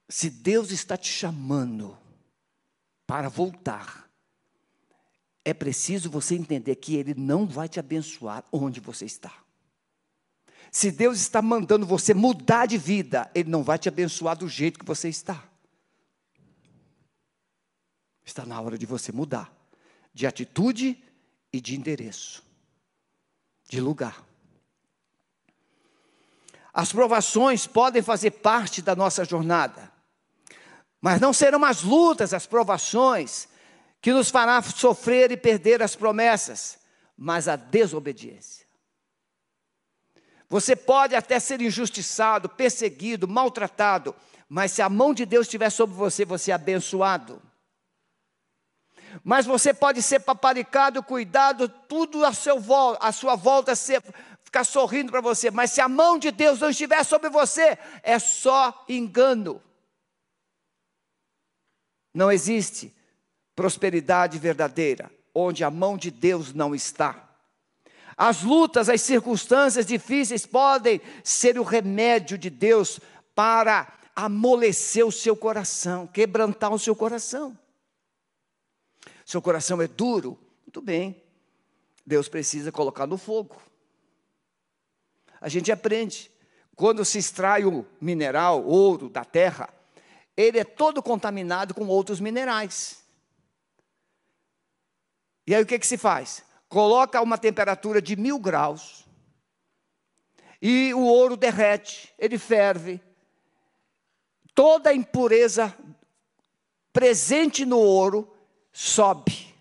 [0.08, 1.96] Se Deus está te chamando
[3.06, 4.08] para voltar,
[5.44, 9.32] é preciso você entender que Ele não vai te abençoar onde você está.
[10.70, 14.78] Se Deus está mandando você mudar de vida, Ele não vai te abençoar do jeito
[14.78, 15.47] que você está.
[18.28, 19.50] Está na hora de você mudar
[20.12, 21.02] de atitude
[21.50, 22.42] e de endereço,
[23.70, 24.22] de lugar.
[26.74, 29.90] As provações podem fazer parte da nossa jornada,
[31.00, 33.48] mas não serão as lutas, as provações,
[34.02, 36.78] que nos fará sofrer e perder as promessas,
[37.16, 38.66] mas a desobediência.
[40.50, 44.14] Você pode até ser injustiçado, perseguido, maltratado,
[44.48, 47.40] mas se a mão de Deus estiver sobre você, você é abençoado.
[49.24, 52.62] Mas você pode ser paparicado, cuidado, tudo a, seu
[53.00, 54.02] a sua volta ser,
[54.42, 58.18] ficar sorrindo para você, mas se a mão de Deus não estiver sobre você, é
[58.18, 59.62] só engano.
[62.14, 62.94] Não existe
[63.54, 67.28] prosperidade verdadeira onde a mão de Deus não está.
[68.16, 72.98] As lutas, as circunstâncias difíceis podem ser o remédio de Deus
[73.34, 77.56] para amolecer o seu coração, quebrantar o seu coração.
[79.28, 81.22] Seu coração é duro, muito bem.
[82.06, 83.60] Deus precisa colocar no fogo.
[85.38, 86.30] A gente aprende.
[86.74, 89.68] Quando se extrai o mineral, ouro da terra,
[90.34, 93.04] ele é todo contaminado com outros minerais.
[95.46, 96.42] E aí o que, que se faz?
[96.66, 99.04] Coloca uma temperatura de mil graus,
[100.62, 102.98] e o ouro derrete, ele ferve,
[104.54, 105.76] toda a impureza
[106.94, 108.37] presente no ouro
[108.80, 109.52] sobe,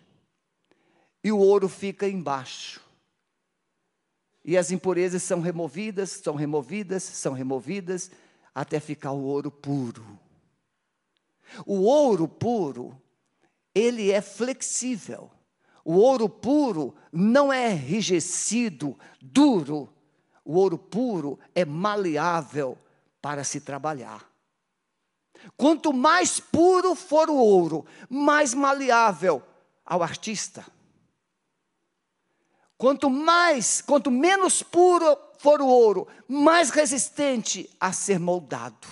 [1.24, 2.80] e o ouro fica embaixo.
[4.46, 8.12] E as impurezas são removidas, são removidas, são removidas,
[8.54, 10.20] até ficar o ouro puro.
[11.66, 12.96] O ouro puro,
[13.74, 15.32] ele é flexível.
[15.84, 19.92] O ouro puro não é enrijecido, duro.
[20.46, 22.78] O ouro puro é maleável
[23.20, 24.27] para se trabalhar.
[25.56, 29.42] Quanto mais puro for o ouro, mais maleável
[29.86, 30.66] ao artista.
[32.78, 38.88] Quanto mais, quanto menos puro for o ouro, mais resistente a ser moldado.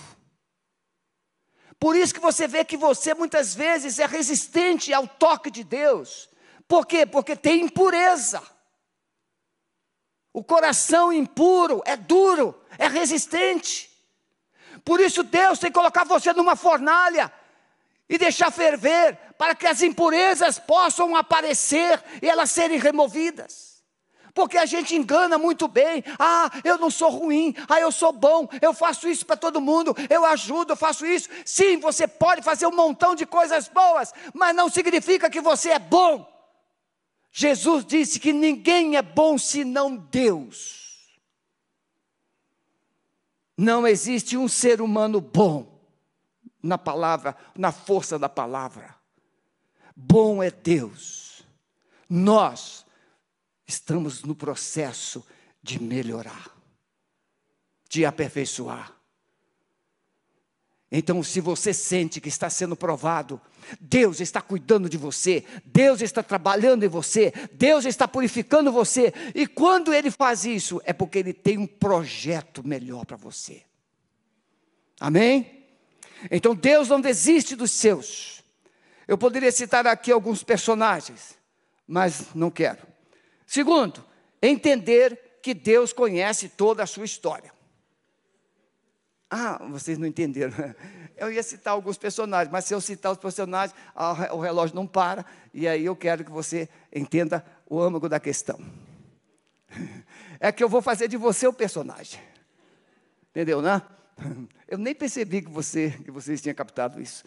[1.78, 6.28] Por isso que você vê que você muitas vezes é resistente ao toque de Deus.
[6.66, 7.06] Por quê?
[7.06, 8.42] Porque tem impureza.
[10.32, 13.90] O coração impuro é duro, é resistente.
[14.86, 17.32] Por isso Deus tem que colocar você numa fornalha
[18.08, 23.82] e deixar ferver, para que as impurezas possam aparecer e elas serem removidas.
[24.32, 26.04] Porque a gente engana muito bem.
[26.20, 27.52] Ah, eu não sou ruim.
[27.68, 28.48] Ah, eu sou bom.
[28.62, 29.92] Eu faço isso para todo mundo.
[30.08, 31.28] Eu ajudo, eu faço isso.
[31.44, 35.80] Sim, você pode fazer um montão de coisas boas, mas não significa que você é
[35.80, 36.24] bom.
[37.32, 40.85] Jesus disse que ninguém é bom senão Deus.
[43.56, 45.80] Não existe um ser humano bom
[46.62, 48.94] na palavra, na força da palavra.
[49.94, 51.42] Bom é Deus.
[52.08, 52.84] Nós
[53.66, 55.26] estamos no processo
[55.62, 56.54] de melhorar,
[57.88, 58.95] de aperfeiçoar.
[60.90, 63.40] Então, se você sente que está sendo provado,
[63.80, 69.48] Deus está cuidando de você, Deus está trabalhando em você, Deus está purificando você, e
[69.48, 73.62] quando Ele faz isso, é porque Ele tem um projeto melhor para você.
[75.00, 75.66] Amém?
[76.30, 78.42] Então, Deus não desiste dos seus.
[79.08, 81.36] Eu poderia citar aqui alguns personagens,
[81.86, 82.86] mas não quero.
[83.44, 84.04] Segundo,
[84.40, 87.55] entender que Deus conhece toda a sua história.
[89.38, 90.54] Ah, vocês não entenderam.
[91.14, 93.74] Eu ia citar alguns personagens, mas se eu citar os personagens,
[94.32, 98.58] o relógio não para, e aí eu quero que você entenda o âmago da questão.
[100.38, 102.20] É que eu vou fazer de você o personagem.
[103.30, 103.80] Entendeu, né?
[104.68, 107.24] Eu nem percebi que você que vocês tinham captado isso.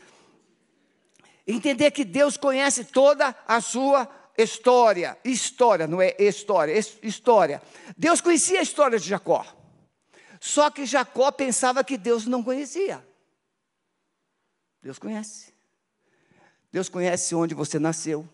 [1.48, 5.18] Entender que Deus conhece toda a sua história.
[5.26, 7.60] História, não é história, história.
[7.98, 9.44] Deus conhecia a história de Jacó.
[10.40, 13.06] Só que Jacó pensava que Deus não conhecia.
[14.82, 15.54] Deus conhece.
[16.72, 18.28] Deus conhece onde você nasceu.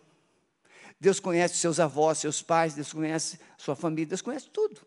[1.00, 4.86] Deus conhece seus avós, seus pais, Deus conhece sua família, Deus conhece tudo.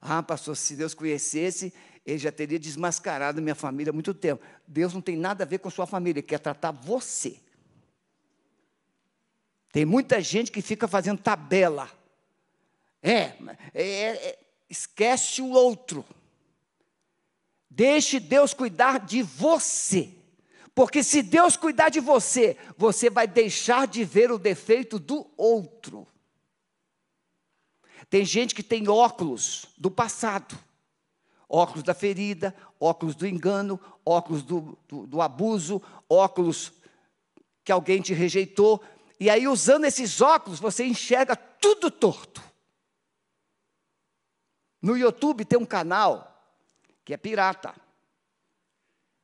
[0.00, 1.72] Ah, pastor, se Deus conhecesse,
[2.04, 4.44] ele já teria desmascarado minha família há muito tempo.
[4.66, 7.40] Deus não tem nada a ver com sua família, ele quer tratar você.
[9.72, 11.90] Tem muita gente que fica fazendo tabela.
[13.02, 13.32] É,
[13.74, 16.04] é, é esquece o outro.
[17.70, 20.10] Deixe Deus cuidar de você.
[20.74, 26.06] Porque se Deus cuidar de você, você vai deixar de ver o defeito do outro.
[28.10, 30.56] Tem gente que tem óculos do passado,
[31.48, 36.72] óculos da ferida, óculos do engano, óculos do, do, do abuso, óculos
[37.64, 38.82] que alguém te rejeitou,
[39.18, 42.42] e aí usando esses óculos você enxerga tudo torto.
[44.86, 46.48] No YouTube tem um canal
[47.04, 47.74] que é pirata.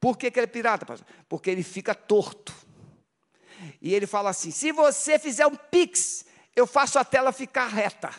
[0.01, 1.07] Por que, que ele é pirata, pastor?
[1.29, 2.53] Porque ele fica torto.
[3.81, 6.25] E ele fala assim: se você fizer um pix,
[6.57, 8.13] eu faço a tela ficar reta.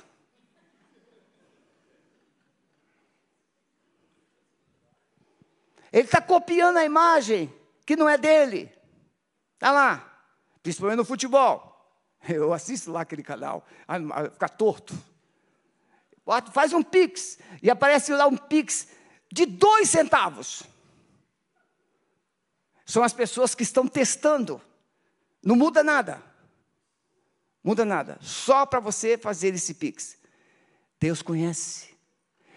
[5.91, 7.53] Ele está copiando a imagem
[7.85, 8.73] que não é dele.
[9.55, 10.25] Está lá.
[10.61, 11.93] Principalmente no futebol.
[12.25, 13.67] Eu assisto lá aquele canal.
[14.31, 14.97] Fica torto.
[16.51, 17.37] Faz um pix.
[17.61, 18.87] E aparece lá um pix
[19.31, 20.63] de dois centavos.
[22.85, 24.61] São as pessoas que estão testando.
[25.43, 26.21] Não muda nada.
[27.63, 28.17] Muda nada.
[28.21, 30.17] Só para você fazer esse pix.
[30.99, 31.93] Deus conhece.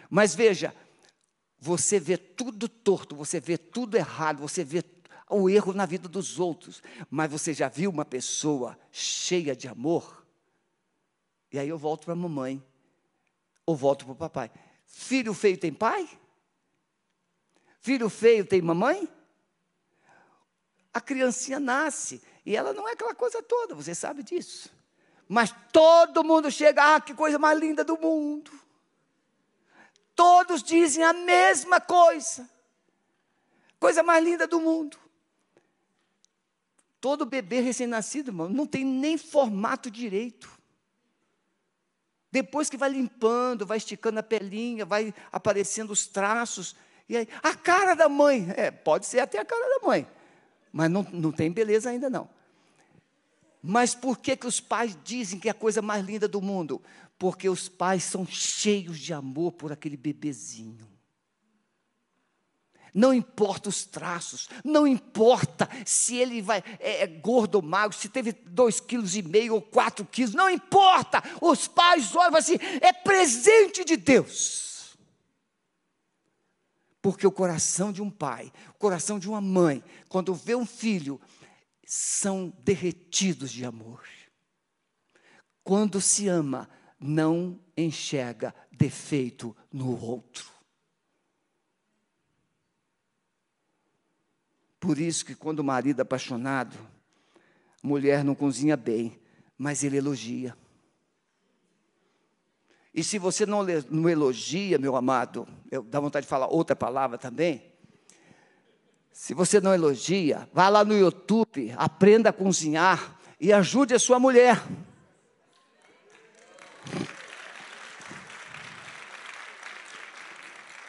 [0.09, 0.75] Mas veja,
[1.59, 4.85] você vê tudo torto, você vê tudo errado, você vê
[5.29, 10.25] o erro na vida dos outros, mas você já viu uma pessoa cheia de amor?
[11.53, 12.63] E aí eu volto para a mamãe,
[13.67, 14.51] ou volto para o papai.
[14.87, 16.09] Filho feio tem pai?
[17.81, 19.09] Filho feio tem mamãe?
[20.95, 24.71] A criancinha nasce e ela não é aquela coisa toda, você sabe disso.
[25.29, 28.51] Mas todo mundo chega, ah, que coisa mais linda do mundo.
[30.15, 32.49] Todos dizem a mesma coisa.
[33.79, 34.97] Coisa mais linda do mundo.
[37.01, 40.56] Todo bebê recém-nascido, irmão, não tem nem formato direito.
[42.37, 46.77] Depois que vai limpando, vai esticando a pelinha, vai aparecendo os traços.
[47.09, 48.49] E aí, a cara da mãe.
[48.59, 50.07] É, pode ser até a cara da mãe.
[50.71, 52.29] Mas não, não tem beleza ainda não.
[53.63, 56.83] Mas por que, que os pais dizem que é a coisa mais linda do mundo?
[57.19, 60.87] Porque os pais são cheios de amor por aquele bebezinho.
[62.97, 68.09] Não importa os traços, não importa se ele vai é, é gordo ou magro, se
[68.09, 71.23] teve dois quilos e meio ou quatro quilos, não importa.
[71.43, 74.97] Os pais olham assim, é presente de Deus.
[77.03, 81.21] Porque o coração de um pai, o coração de uma mãe, quando vê um filho,
[81.87, 84.03] são derretidos de amor.
[85.63, 86.67] Quando se ama,
[86.99, 90.56] não enxerga defeito no outro.
[94.87, 96.77] Por isso que quando o marido é apaixonado,
[97.83, 99.19] a mulher não cozinha bem,
[99.59, 100.57] mas ele elogia.
[102.95, 107.19] E se você não, não elogia, meu amado, eu dá vontade de falar outra palavra
[107.19, 107.65] também.
[109.11, 114.21] Se você não elogia, vá lá no YouTube, aprenda a cozinhar e ajude a sua
[114.21, 114.63] mulher.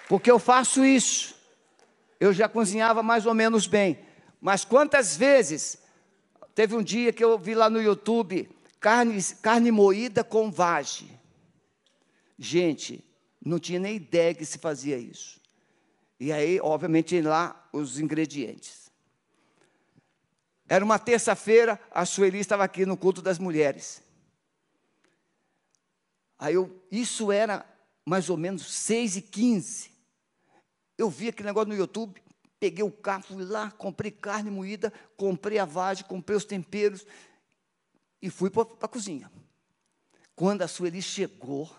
[0.07, 1.36] Porque eu faço isso.
[2.19, 3.99] Eu já cozinhava mais ou menos bem.
[4.41, 5.77] Mas quantas vezes
[6.55, 8.49] teve um dia que eu vi lá no YouTube
[8.79, 11.19] carne, carne moída com vagem.
[12.37, 13.03] Gente,
[13.43, 15.41] não tinha nem ideia que se fazia isso.
[16.19, 18.91] E aí, obviamente, lá os ingredientes.
[20.67, 24.03] Era uma terça-feira, a Sueli estava aqui no culto das mulheres.
[26.37, 27.65] Aí eu, isso era
[28.05, 29.91] mais ou menos 6 e 15.
[30.97, 32.21] Eu vi aquele negócio no YouTube,
[32.59, 37.05] peguei o carro, fui lá, comprei carne moída, comprei a vagem, comprei os temperos
[38.21, 39.31] e fui para a cozinha.
[40.35, 41.69] Quando a Sueli chegou,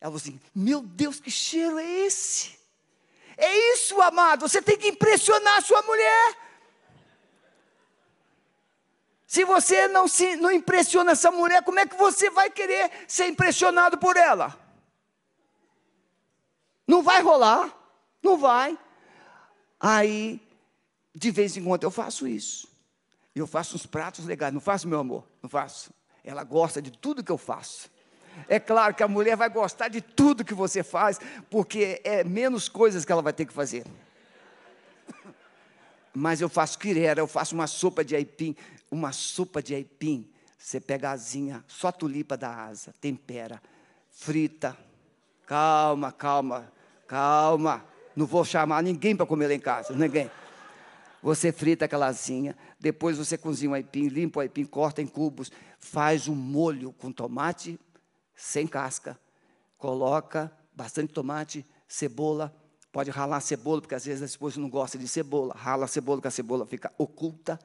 [0.00, 2.58] ela falou assim: Meu Deus, que cheiro é esse?
[3.36, 4.48] É isso, amado.
[4.48, 6.36] Você tem que impressionar a sua mulher.
[9.26, 13.26] Se você não, se, não impressiona essa mulher, como é que você vai querer ser
[13.26, 14.56] impressionado por ela?
[16.86, 17.83] Não vai rolar,
[18.24, 18.76] não vai.
[19.78, 20.40] Aí,
[21.14, 22.66] de vez em quando eu faço isso.
[23.34, 25.24] Eu faço uns pratos legais, não faço, meu amor?
[25.42, 25.92] Não faço.
[26.24, 27.90] Ela gosta de tudo que eu faço.
[28.48, 31.20] É claro que a mulher vai gostar de tudo que você faz,
[31.50, 33.84] porque é menos coisas que ela vai ter que fazer.
[36.14, 38.56] Mas eu faço quirera, eu faço uma sopa de aipim,
[38.90, 40.28] uma sopa de aipim.
[40.58, 43.60] Você pega a asinha, só a tulipa da asa, tempera,
[44.10, 44.76] frita.
[45.46, 46.72] Calma, calma,
[47.06, 47.93] calma.
[48.14, 50.30] Não vou chamar ninguém para comer lá em casa, ninguém.
[51.22, 55.50] Você frita aquela asinha, depois você cozinha o aipim, limpa o aipim, corta em cubos,
[55.78, 57.80] faz um molho com tomate,
[58.36, 59.18] sem casca,
[59.78, 62.54] coloca bastante tomate, cebola,
[62.92, 66.20] pode ralar cebola, porque às vezes a esposa não gosta de cebola, rala a cebola,
[66.20, 67.58] que a cebola fica oculta.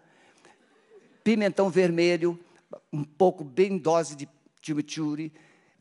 [1.23, 2.39] Pimentão vermelho,
[2.93, 4.27] um pouco bem dose de
[4.61, 5.33] chimichurri,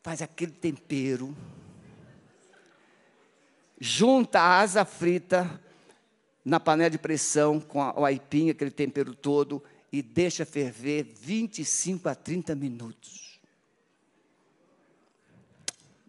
[0.02, 1.34] faz aquele tempero.
[3.80, 5.60] Junta a asa frita
[6.44, 9.62] na panela de pressão com a, o aipim, aquele tempero todo,
[9.92, 13.28] e deixa ferver 25 a 30 minutos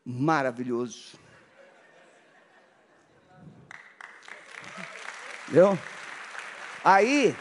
[0.10, 1.20] maravilhoso.
[5.48, 5.78] Viu?
[6.84, 7.36] Aí,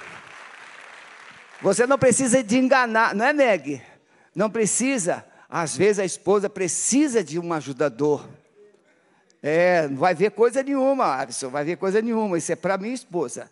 [1.62, 3.82] você não precisa de enganar, não é, Meg?
[4.34, 5.24] Não precisa.
[5.48, 8.28] Às vezes a esposa precisa de um ajudador.
[9.42, 12.38] É, não vai ver coisa nenhuma, Alisson, vai ver coisa nenhuma.
[12.38, 13.50] Isso é para minha esposa.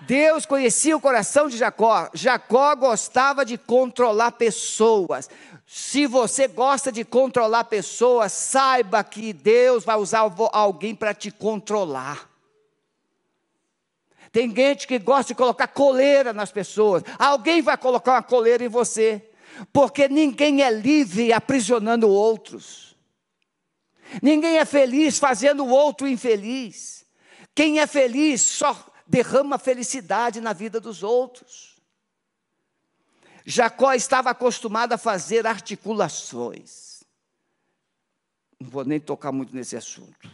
[0.00, 2.10] Deus conhecia o coração de Jacó.
[2.12, 5.28] Jacó gostava de controlar pessoas.
[5.66, 12.28] Se você gosta de controlar pessoas, saiba que Deus vai usar alguém para te controlar.
[14.30, 17.02] Tem gente que gosta de colocar coleira nas pessoas.
[17.18, 19.22] Alguém vai colocar uma coleira em você.
[19.72, 22.93] Porque ninguém é livre aprisionando outros.
[24.22, 27.04] Ninguém é feliz fazendo o outro infeliz.
[27.54, 31.74] Quem é feliz só derrama felicidade na vida dos outros.
[33.44, 37.04] Jacó estava acostumado a fazer articulações.
[38.58, 40.30] Não vou nem tocar muito nesse assunto.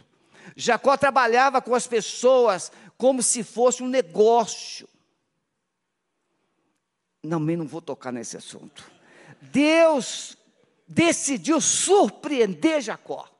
[0.55, 4.87] Jacó trabalhava com as pessoas como se fosse um negócio.
[7.21, 8.89] Também não vou tocar nesse assunto.
[9.41, 10.37] Deus
[10.87, 13.30] decidiu surpreender Jacó.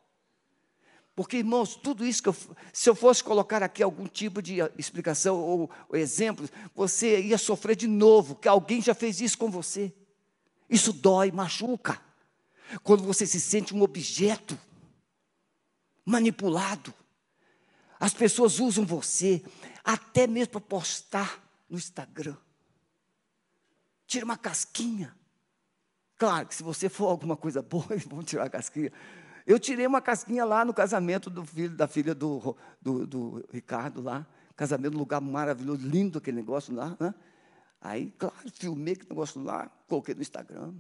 [1.16, 2.36] Porque, irmãos, tudo isso que eu,
[2.72, 7.76] se eu fosse colocar aqui algum tipo de explicação ou, ou exemplo, você ia sofrer
[7.76, 9.94] de novo, que alguém já fez isso com você.
[10.70, 12.02] Isso dói, machuca.
[12.84, 14.58] Quando você se sente um objeto
[16.06, 16.94] manipulado.
[18.00, 19.44] As pessoas usam você
[19.84, 22.38] até mesmo para postar no Instagram.
[24.08, 25.16] Tira uma casquinha.
[26.18, 28.92] Claro que se você for alguma coisa boa, eles vão tirar a casquinha.
[29.52, 34.02] Eu tirei uma casquinha lá no casamento do filho, da filha do, do, do Ricardo
[34.02, 34.26] lá.
[34.56, 36.96] Casamento, um lugar maravilhoso, lindo aquele negócio lá.
[36.98, 37.14] Né?
[37.82, 40.74] Aí, claro, filmei aquele negócio lá, coloquei no Instagram.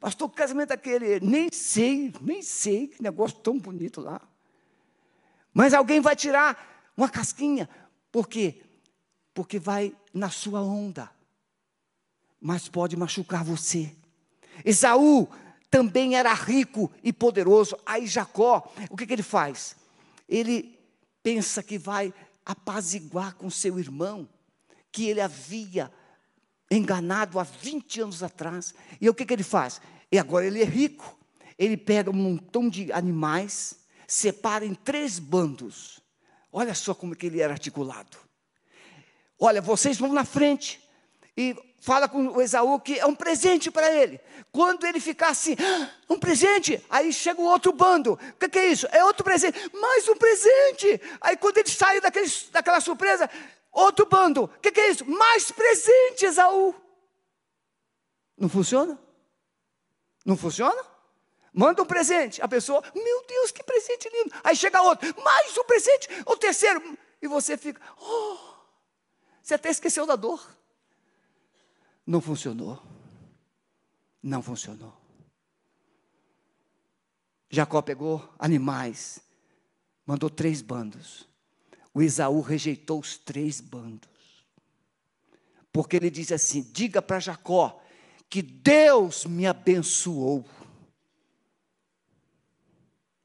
[0.00, 1.20] Pastor, que casamento é aquele?
[1.20, 4.20] Nem sei, nem sei, que negócio tão bonito lá.
[5.54, 7.70] Mas alguém vai tirar uma casquinha.
[8.10, 8.64] Por quê?
[9.32, 11.08] Porque vai na sua onda.
[12.40, 13.94] Mas pode machucar você.
[14.64, 15.28] Esaú
[15.72, 17.78] também era rico e poderoso.
[17.86, 19.74] Aí Jacó, o que, que ele faz?
[20.28, 20.78] Ele
[21.22, 22.12] pensa que vai
[22.44, 24.28] apaziguar com seu irmão,
[24.92, 25.90] que ele havia
[26.70, 28.74] enganado há 20 anos atrás.
[29.00, 29.80] E o que, que ele faz?
[30.10, 31.18] E agora ele é rico.
[31.58, 36.02] Ele pega um montão de animais, separa em três bandos.
[36.52, 38.18] Olha só como que ele era articulado.
[39.40, 40.81] Olha, vocês vão na frente
[41.36, 44.20] e fala com o Esaú que é um presente para ele.
[44.52, 48.12] Quando ele ficar assim, ah, um presente, aí chega o outro bando.
[48.12, 48.86] O que, que, é isso?
[48.92, 51.00] É outro presente, mais um presente.
[51.20, 53.28] Aí quando ele sai daquele, daquela surpresa,
[53.70, 54.44] outro bando.
[54.44, 55.04] O que, que é isso?
[55.06, 56.74] Mais presente, Esaú.
[58.36, 58.98] Não funciona?
[60.24, 60.84] Não funciona?
[61.52, 62.40] Manda um presente.
[62.42, 64.34] A pessoa, meu Deus, que presente lindo.
[64.44, 66.98] Aí chega outro, mais um presente, o terceiro.
[67.20, 68.38] E você fica, oh,
[69.42, 70.61] você até esqueceu da dor.
[72.12, 72.78] Não funcionou.
[74.22, 74.92] Não funcionou.
[77.48, 79.18] Jacó pegou animais,
[80.04, 81.26] mandou três bandos.
[81.94, 84.46] O Isaú rejeitou os três bandos.
[85.72, 87.82] Porque ele disse assim: diga para Jacó
[88.28, 90.44] que Deus me abençoou.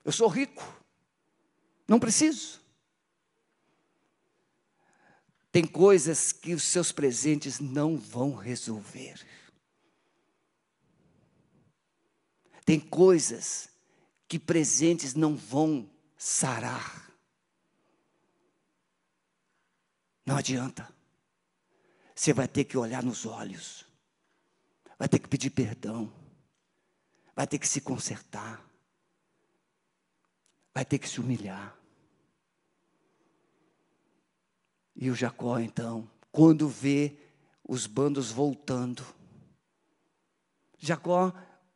[0.06, 0.64] Eu sou rico,
[1.86, 2.62] não preciso.
[5.58, 9.20] Tem coisas que os seus presentes não vão resolver.
[12.64, 13.68] Tem coisas
[14.28, 17.12] que presentes não vão sarar.
[20.24, 20.88] Não adianta.
[22.14, 23.88] Você vai ter que olhar nos olhos
[24.98, 26.12] vai ter que pedir perdão,
[27.36, 28.64] vai ter que se consertar,
[30.74, 31.78] vai ter que se humilhar.
[34.98, 37.16] E o Jacó, então, quando vê
[37.64, 39.06] os bandos voltando,
[40.80, 41.32] Jacó,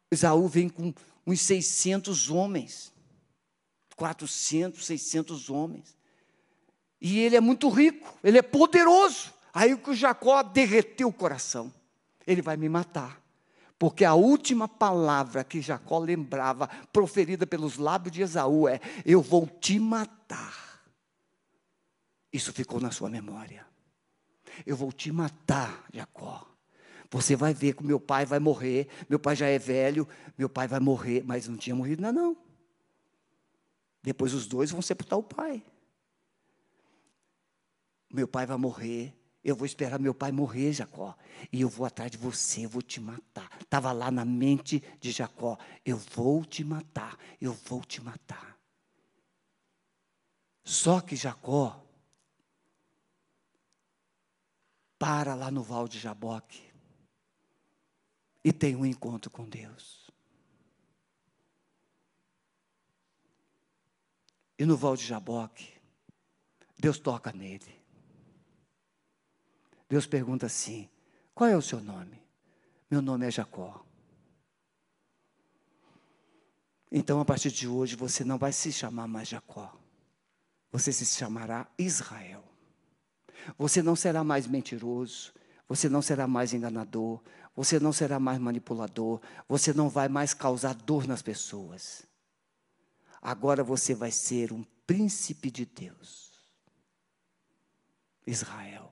[0.09, 0.93] Esaú vem com
[1.25, 2.91] uns 600 homens,
[3.95, 5.95] 400, 600 homens.
[6.99, 9.31] E ele é muito rico, ele é poderoso.
[9.53, 11.71] Aí que o Jacó derreteu o coração
[12.25, 13.19] ele vai me matar.
[13.77, 19.47] Porque a última palavra que Jacó lembrava, proferida pelos lábios de Esaú, é: Eu vou
[19.47, 20.70] te matar.
[22.31, 23.65] Isso ficou na sua memória.
[24.65, 26.47] Eu vou te matar, Jacó.
[27.09, 28.87] Você vai ver que meu pai vai morrer.
[29.09, 30.07] Meu pai já é velho,
[30.37, 32.37] meu pai vai morrer, mas não tinha morrido ainda não.
[34.01, 35.63] Depois os dois vão sepultar o pai.
[38.09, 39.13] Meu pai vai morrer,
[39.43, 41.15] eu vou esperar meu pai morrer, Jacó.
[41.51, 43.49] E eu vou atrás de você, eu vou te matar.
[43.59, 45.57] Estava lá na mente de Jacó.
[45.85, 48.57] Eu vou te matar, eu vou te matar.
[50.63, 51.83] Só que Jacó
[55.01, 56.61] para lá no Val de Jaboque
[58.43, 60.11] e tem um encontro com Deus.
[64.59, 65.73] E no Val de Jaboque,
[66.77, 67.81] Deus toca nele.
[69.89, 70.87] Deus pergunta assim:
[71.33, 72.21] qual é o seu nome?
[72.87, 73.83] Meu nome é Jacó.
[76.91, 79.75] Então, a partir de hoje, você não vai se chamar mais Jacó.
[80.71, 82.50] Você se chamará Israel.
[83.57, 85.33] Você não será mais mentiroso.
[85.67, 87.21] Você não será mais enganador.
[87.55, 89.21] Você não será mais manipulador.
[89.47, 92.03] Você não vai mais causar dor nas pessoas.
[93.21, 96.31] agora você vai ser um príncipe de Deus.
[98.25, 98.91] Israel.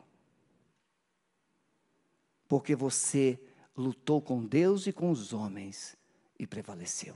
[2.48, 3.40] Porque você
[3.76, 5.96] lutou com Deus e com os homens
[6.38, 7.16] e prevaleceu.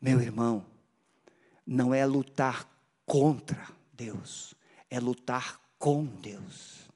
[0.00, 0.66] Meu irmão,
[1.66, 2.68] não é lutar
[3.06, 4.54] contra Deus,
[4.94, 6.88] é lutar com Deus.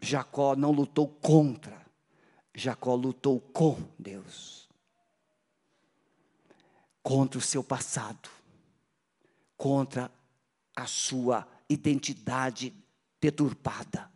[0.00, 1.84] Jacó não lutou contra,
[2.54, 4.68] Jacó lutou com Deus.
[7.02, 8.30] Contra o seu passado,
[9.56, 10.10] contra
[10.76, 12.72] a sua identidade
[13.20, 14.10] deturpada.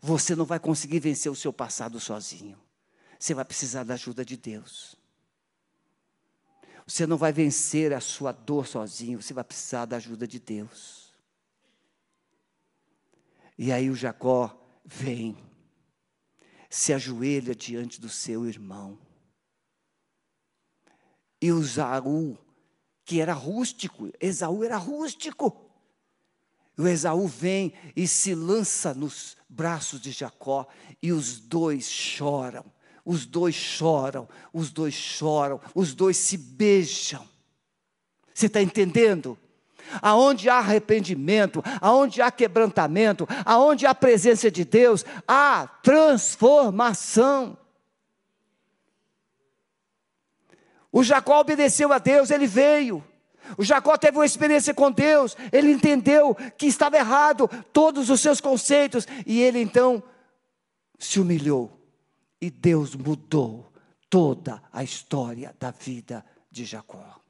[0.00, 2.58] Você não vai conseguir vencer o seu passado sozinho.
[3.18, 4.97] Você vai precisar da ajuda de Deus.
[6.88, 11.12] Você não vai vencer a sua dor sozinho, você vai precisar da ajuda de Deus.
[13.58, 15.36] E aí o Jacó vem,
[16.70, 18.98] se ajoelha diante do seu irmão.
[21.42, 22.38] E o Esaú,
[23.04, 25.70] que era rústico, Esaú era rústico.
[26.78, 30.66] O Esaú vem e se lança nos braços de Jacó,
[31.02, 32.64] e os dois choram,
[33.08, 37.26] os dois choram, os dois choram, os dois se beijam.
[38.34, 39.38] Você está entendendo?
[40.02, 47.56] Aonde há arrependimento, aonde há quebrantamento, aonde há presença de Deus, há transformação.
[50.92, 53.02] O Jacó obedeceu a Deus, ele veio.
[53.56, 58.38] O Jacó teve uma experiência com Deus, ele entendeu que estava errado todos os seus
[58.38, 60.02] conceitos, e ele então
[60.98, 61.77] se humilhou,
[62.40, 63.72] e Deus mudou
[64.08, 67.20] toda a história da vida de Jacó.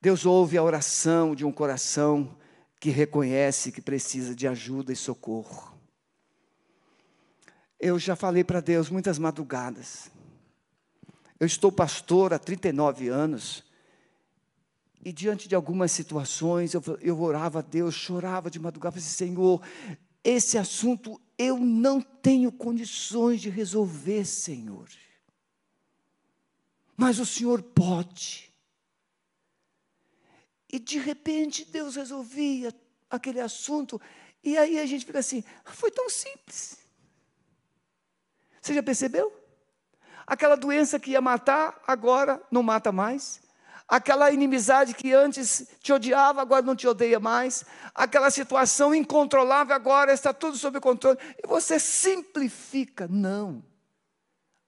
[0.00, 2.36] Deus ouve a oração de um coração
[2.80, 5.78] que reconhece que precisa de ajuda e socorro.
[7.78, 10.10] Eu já falei para Deus muitas madrugadas.
[11.38, 13.64] Eu estou pastor há 39 anos.
[15.02, 19.62] E diante de algumas situações, eu, eu orava a Deus, chorava de madrugada, falei, Senhor,
[20.22, 24.88] esse assunto eu não tenho condições de resolver, Senhor.
[26.94, 28.52] Mas o Senhor pode.
[30.70, 32.74] E de repente Deus resolvia
[33.08, 34.00] aquele assunto,
[34.44, 36.78] e aí a gente fica assim, foi tão simples.
[38.60, 39.32] Você já percebeu?
[40.26, 43.40] Aquela doença que ia matar, agora não mata mais.
[43.90, 47.64] Aquela inimizade que antes te odiava, agora não te odeia mais.
[47.92, 51.18] Aquela situação incontrolável, agora está tudo sob controle.
[51.42, 53.08] E você simplifica.
[53.08, 53.64] Não.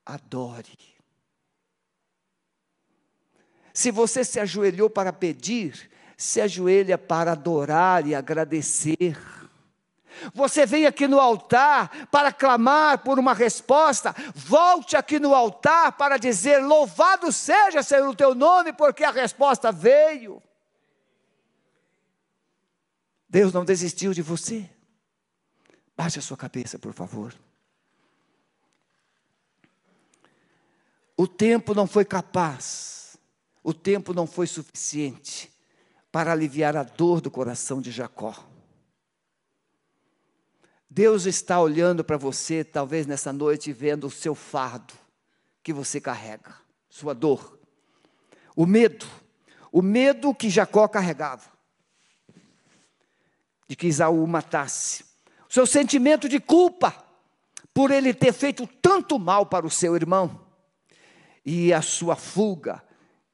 [0.05, 0.77] Adore.
[3.73, 9.17] Se você se ajoelhou para pedir, se ajoelha para adorar e agradecer.
[10.35, 16.17] Você vem aqui no altar para clamar por uma resposta, volte aqui no altar para
[16.17, 20.43] dizer: Louvado seja, Senhor, o teu nome, porque a resposta veio.
[23.29, 24.69] Deus não desistiu de você.
[25.97, 27.35] Baixe a sua cabeça, por favor.
[31.17, 33.17] O tempo não foi capaz,
[33.63, 35.53] o tempo não foi suficiente
[36.11, 38.52] para aliviar a dor do coração de Jacó.
[40.95, 44.93] Deus está olhando para você, talvez nessa noite, vendo o seu fardo
[45.63, 46.55] que você carrega,
[46.91, 47.59] sua dor,
[48.55, 49.07] o medo,
[49.73, 51.51] o medo que Jacó carregava,
[53.67, 55.03] de que Isaú o matasse,
[55.49, 56.95] o seu sentimento de culpa
[57.73, 60.47] por ele ter feito tanto mal para o seu irmão,
[61.43, 62.85] e a sua fuga,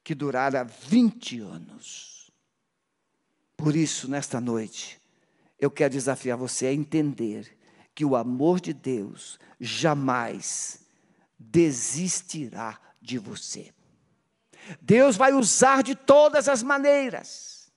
[0.05, 2.31] que durara 20 anos.
[3.57, 4.98] Por isso, nesta noite,
[5.59, 7.57] eu quero desafiar você a entender
[7.95, 10.87] que o amor de Deus jamais
[11.39, 13.73] desistirá de você.
[14.81, 17.73] Deus vai usar de todas as maneiras.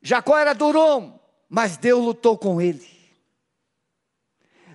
[0.00, 2.86] Jacó era durão, mas Deus lutou com ele.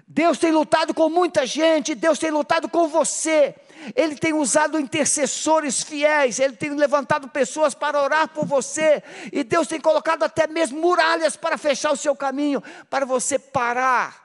[0.08, 3.56] Deus tem lutado com muita gente, Deus tem lutado com você.
[3.96, 9.68] Ele tem usado intercessores fiéis, Ele tem levantado pessoas para orar por você, e Deus
[9.68, 14.24] tem colocado até mesmo muralhas para fechar o seu caminho, para você parar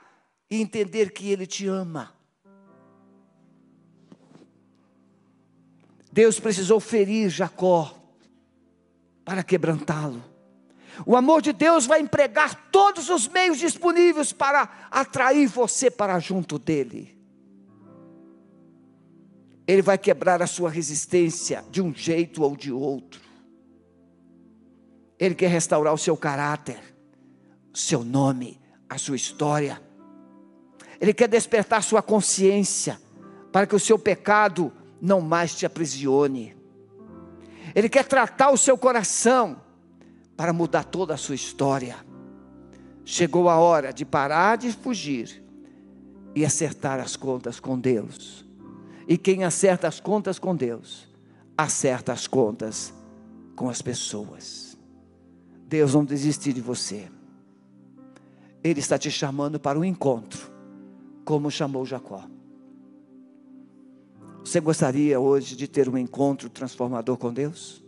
[0.49, 2.13] e entender que Ele te ama.
[6.11, 7.95] Deus precisou ferir Jacó
[9.23, 10.23] para quebrantá-lo.
[11.05, 16.57] O amor de Deus vai empregar todos os meios disponíveis para atrair você para junto
[16.57, 17.18] dele.
[19.69, 23.21] Ele vai quebrar a sua resistência de um jeito ou de outro.
[25.19, 26.79] Ele quer restaurar o seu caráter,
[27.71, 28.59] o seu nome,
[28.89, 29.79] a sua história.
[30.99, 32.99] Ele quer despertar sua consciência,
[33.51, 36.57] para que o seu pecado não mais te aprisione.
[37.75, 39.61] Ele quer tratar o seu coração,
[40.35, 41.95] para mudar toda a sua história.
[43.05, 45.43] Chegou a hora de parar de fugir
[46.33, 48.48] e acertar as contas com Deus.
[49.09, 51.09] E quem acerta as contas com Deus,
[51.57, 52.93] acerta as contas
[53.55, 54.77] com as pessoas.
[55.67, 57.07] Deus não desistiu de você.
[58.63, 60.51] Ele está te chamando para um encontro,
[61.25, 62.23] como chamou Jacó.
[64.45, 67.83] Você gostaria hoje de ter um encontro transformador com Deus?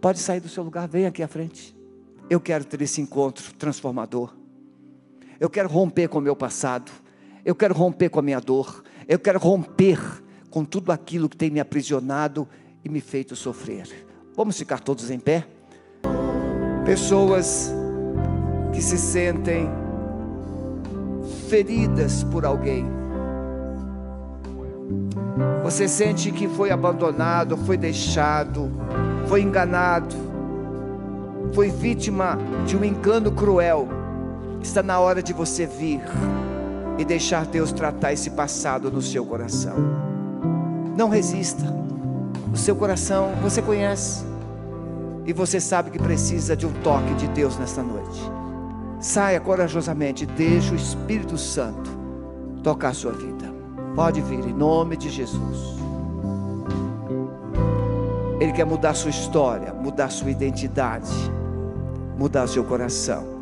[0.00, 1.76] Pode sair do seu lugar, vem aqui à frente.
[2.30, 4.34] Eu quero ter esse encontro transformador.
[5.38, 6.90] Eu quero romper com o meu passado.
[7.44, 8.82] Eu quero romper com a minha dor.
[9.08, 9.98] Eu quero romper
[10.50, 12.46] com tudo aquilo que tem me aprisionado
[12.84, 14.06] e me feito sofrer.
[14.36, 15.46] Vamos ficar todos em pé?
[16.84, 17.72] Pessoas
[18.70, 19.66] que se sentem
[21.48, 22.84] feridas por alguém.
[25.64, 28.70] Você sente que foi abandonado, foi deixado,
[29.26, 30.14] foi enganado,
[31.54, 33.88] foi vítima de um engano cruel.
[34.60, 36.02] Está na hora de você vir
[36.98, 39.76] e deixar Deus tratar esse passado no seu coração.
[40.96, 41.64] Não resista.
[42.52, 44.24] O seu coração você conhece.
[45.24, 48.20] E você sabe que precisa de um toque de Deus nesta noite.
[48.98, 51.88] Saia corajosamente, deixe o Espírito Santo
[52.64, 53.46] tocar a sua vida.
[53.94, 55.78] Pode vir em nome de Jesus.
[58.40, 61.12] Ele quer mudar sua história, mudar sua identidade,
[62.16, 63.37] mudar seu coração.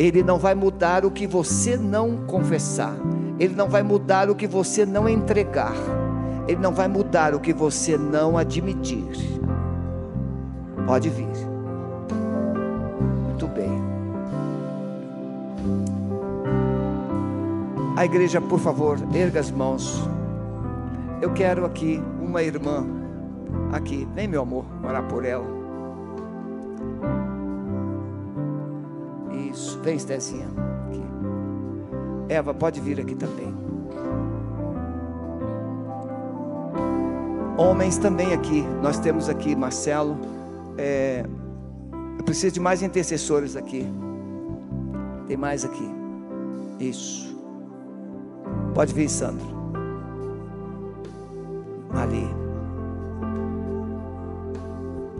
[0.00, 2.96] Ele não vai mudar o que você não confessar.
[3.38, 5.74] Ele não vai mudar o que você não entregar.
[6.48, 9.04] Ele não vai mudar o que você não admitir.
[10.86, 11.28] Pode vir.
[13.26, 13.78] Muito bem.
[17.94, 20.02] A igreja, por favor, erga as mãos.
[21.20, 22.86] Eu quero aqui uma irmã.
[23.70, 25.59] Aqui, vem meu amor, orar por ela.
[29.82, 30.48] Vem Estezinha.
[30.86, 31.02] Aqui.
[32.28, 33.54] Eva, pode vir aqui também.
[37.56, 38.62] Homens também aqui.
[38.82, 40.16] Nós temos aqui Marcelo.
[40.78, 41.24] É,
[42.18, 43.86] eu preciso de mais intercessores aqui.
[45.26, 45.88] Tem mais aqui.
[46.78, 47.36] Isso.
[48.74, 49.46] Pode vir, Sandro.
[51.94, 52.26] Ali.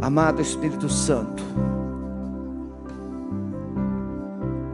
[0.00, 1.42] Amado Espírito Santo.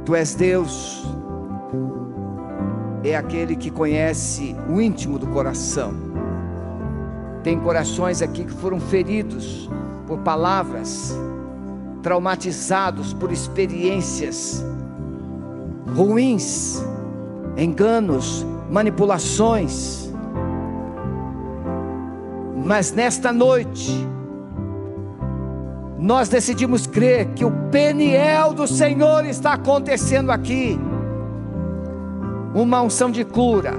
[0.06, 1.04] Tu és Deus,
[3.02, 5.92] é aquele que conhece o íntimo do coração.
[7.42, 9.68] Tem corações aqui que foram feridos
[10.06, 11.12] por palavras,
[12.04, 14.64] traumatizados por experiências
[15.96, 16.80] ruins,
[17.56, 20.08] enganos, manipulações.
[22.64, 24.06] Mas nesta noite,
[25.98, 30.78] nós decidimos crer que o Peniel do Senhor está acontecendo aqui.
[32.54, 33.72] Uma unção de cura,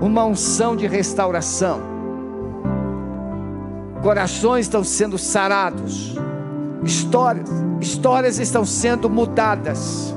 [0.00, 1.80] uma unção de restauração.
[4.02, 6.16] Corações estão sendo sarados,
[6.84, 7.48] histórias,
[7.80, 10.14] histórias estão sendo mudadas.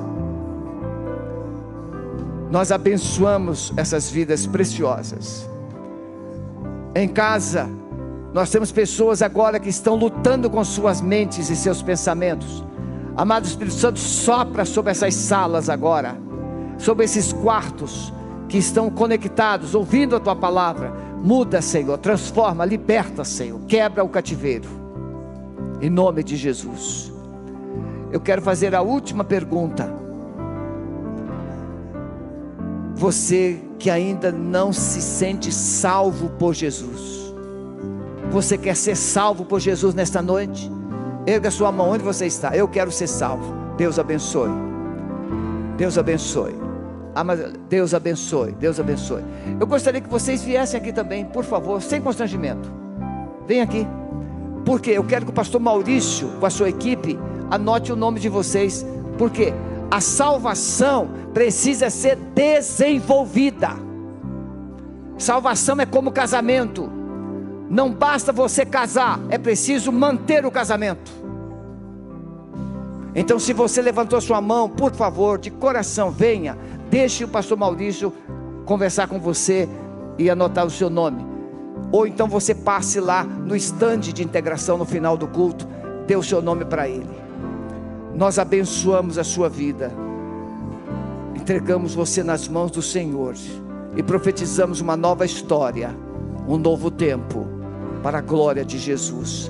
[2.49, 5.49] Nós abençoamos essas vidas preciosas.
[6.95, 7.68] Em casa,
[8.34, 12.66] nós temos pessoas agora que estão lutando com suas mentes e seus pensamentos.
[13.16, 16.18] Amado Espírito Santo, sopra sobre essas salas agora,
[16.80, 18.12] sobre esses quartos
[18.50, 20.92] que estão conectados, ouvindo a tua palavra.
[21.22, 24.68] Muda, Senhor, transforma, liberta, Senhor, quebra o cativeiro.
[25.80, 27.14] Em nome de Jesus.
[28.12, 29.94] Eu quero fazer a última pergunta.
[32.96, 37.23] Você que ainda não se sente salvo por Jesus
[38.34, 40.70] você quer ser salvo por Jesus nesta noite?
[41.26, 42.58] Erga sua mão onde você está.
[42.58, 43.54] Eu quero ser salvo.
[43.78, 44.50] Deus abençoe.
[45.78, 46.56] Deus abençoe.
[47.16, 47.24] Ah,
[47.70, 48.52] Deus abençoe.
[48.54, 49.24] Deus abençoe.
[49.60, 52.72] Eu gostaria que vocês viessem aqui também, por favor, sem constrangimento.
[53.48, 53.88] Vem aqui.
[54.66, 57.20] Porque eu quero que o pastor Maurício, com a sua equipe,
[57.52, 58.84] anote o nome de vocês.
[59.16, 59.54] Porque
[59.92, 63.76] a salvação precisa ser desenvolvida.
[65.20, 67.03] Salvação é como casamento.
[67.70, 71.11] Não basta você casar, é preciso manter o casamento.
[73.16, 76.57] Então, se você levantou sua mão, por favor, de coração, venha,
[76.89, 78.11] deixe o pastor Maurício
[78.66, 79.70] conversar com você
[80.18, 81.26] e anotar o seu nome.
[81.91, 85.68] Ou então você passe lá no estande de integração no final do culto,
[86.07, 87.09] dê o seu nome para ele.
[88.16, 89.91] Nós abençoamos a sua vida.
[91.36, 93.36] entregamos você nas mãos do Senhor
[93.97, 95.95] e profetizamos uma nova história,
[96.47, 97.45] um novo tempo,
[98.04, 99.49] para a glória de Jesus.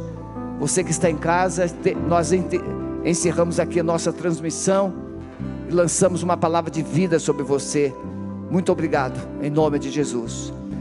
[0.59, 1.65] Você que está em casa,
[2.07, 2.31] nós
[3.03, 4.93] encerramos aqui a nossa transmissão
[5.67, 7.93] e lançamos uma palavra de vida sobre você.
[8.49, 10.53] Muito obrigado, em nome de Jesus.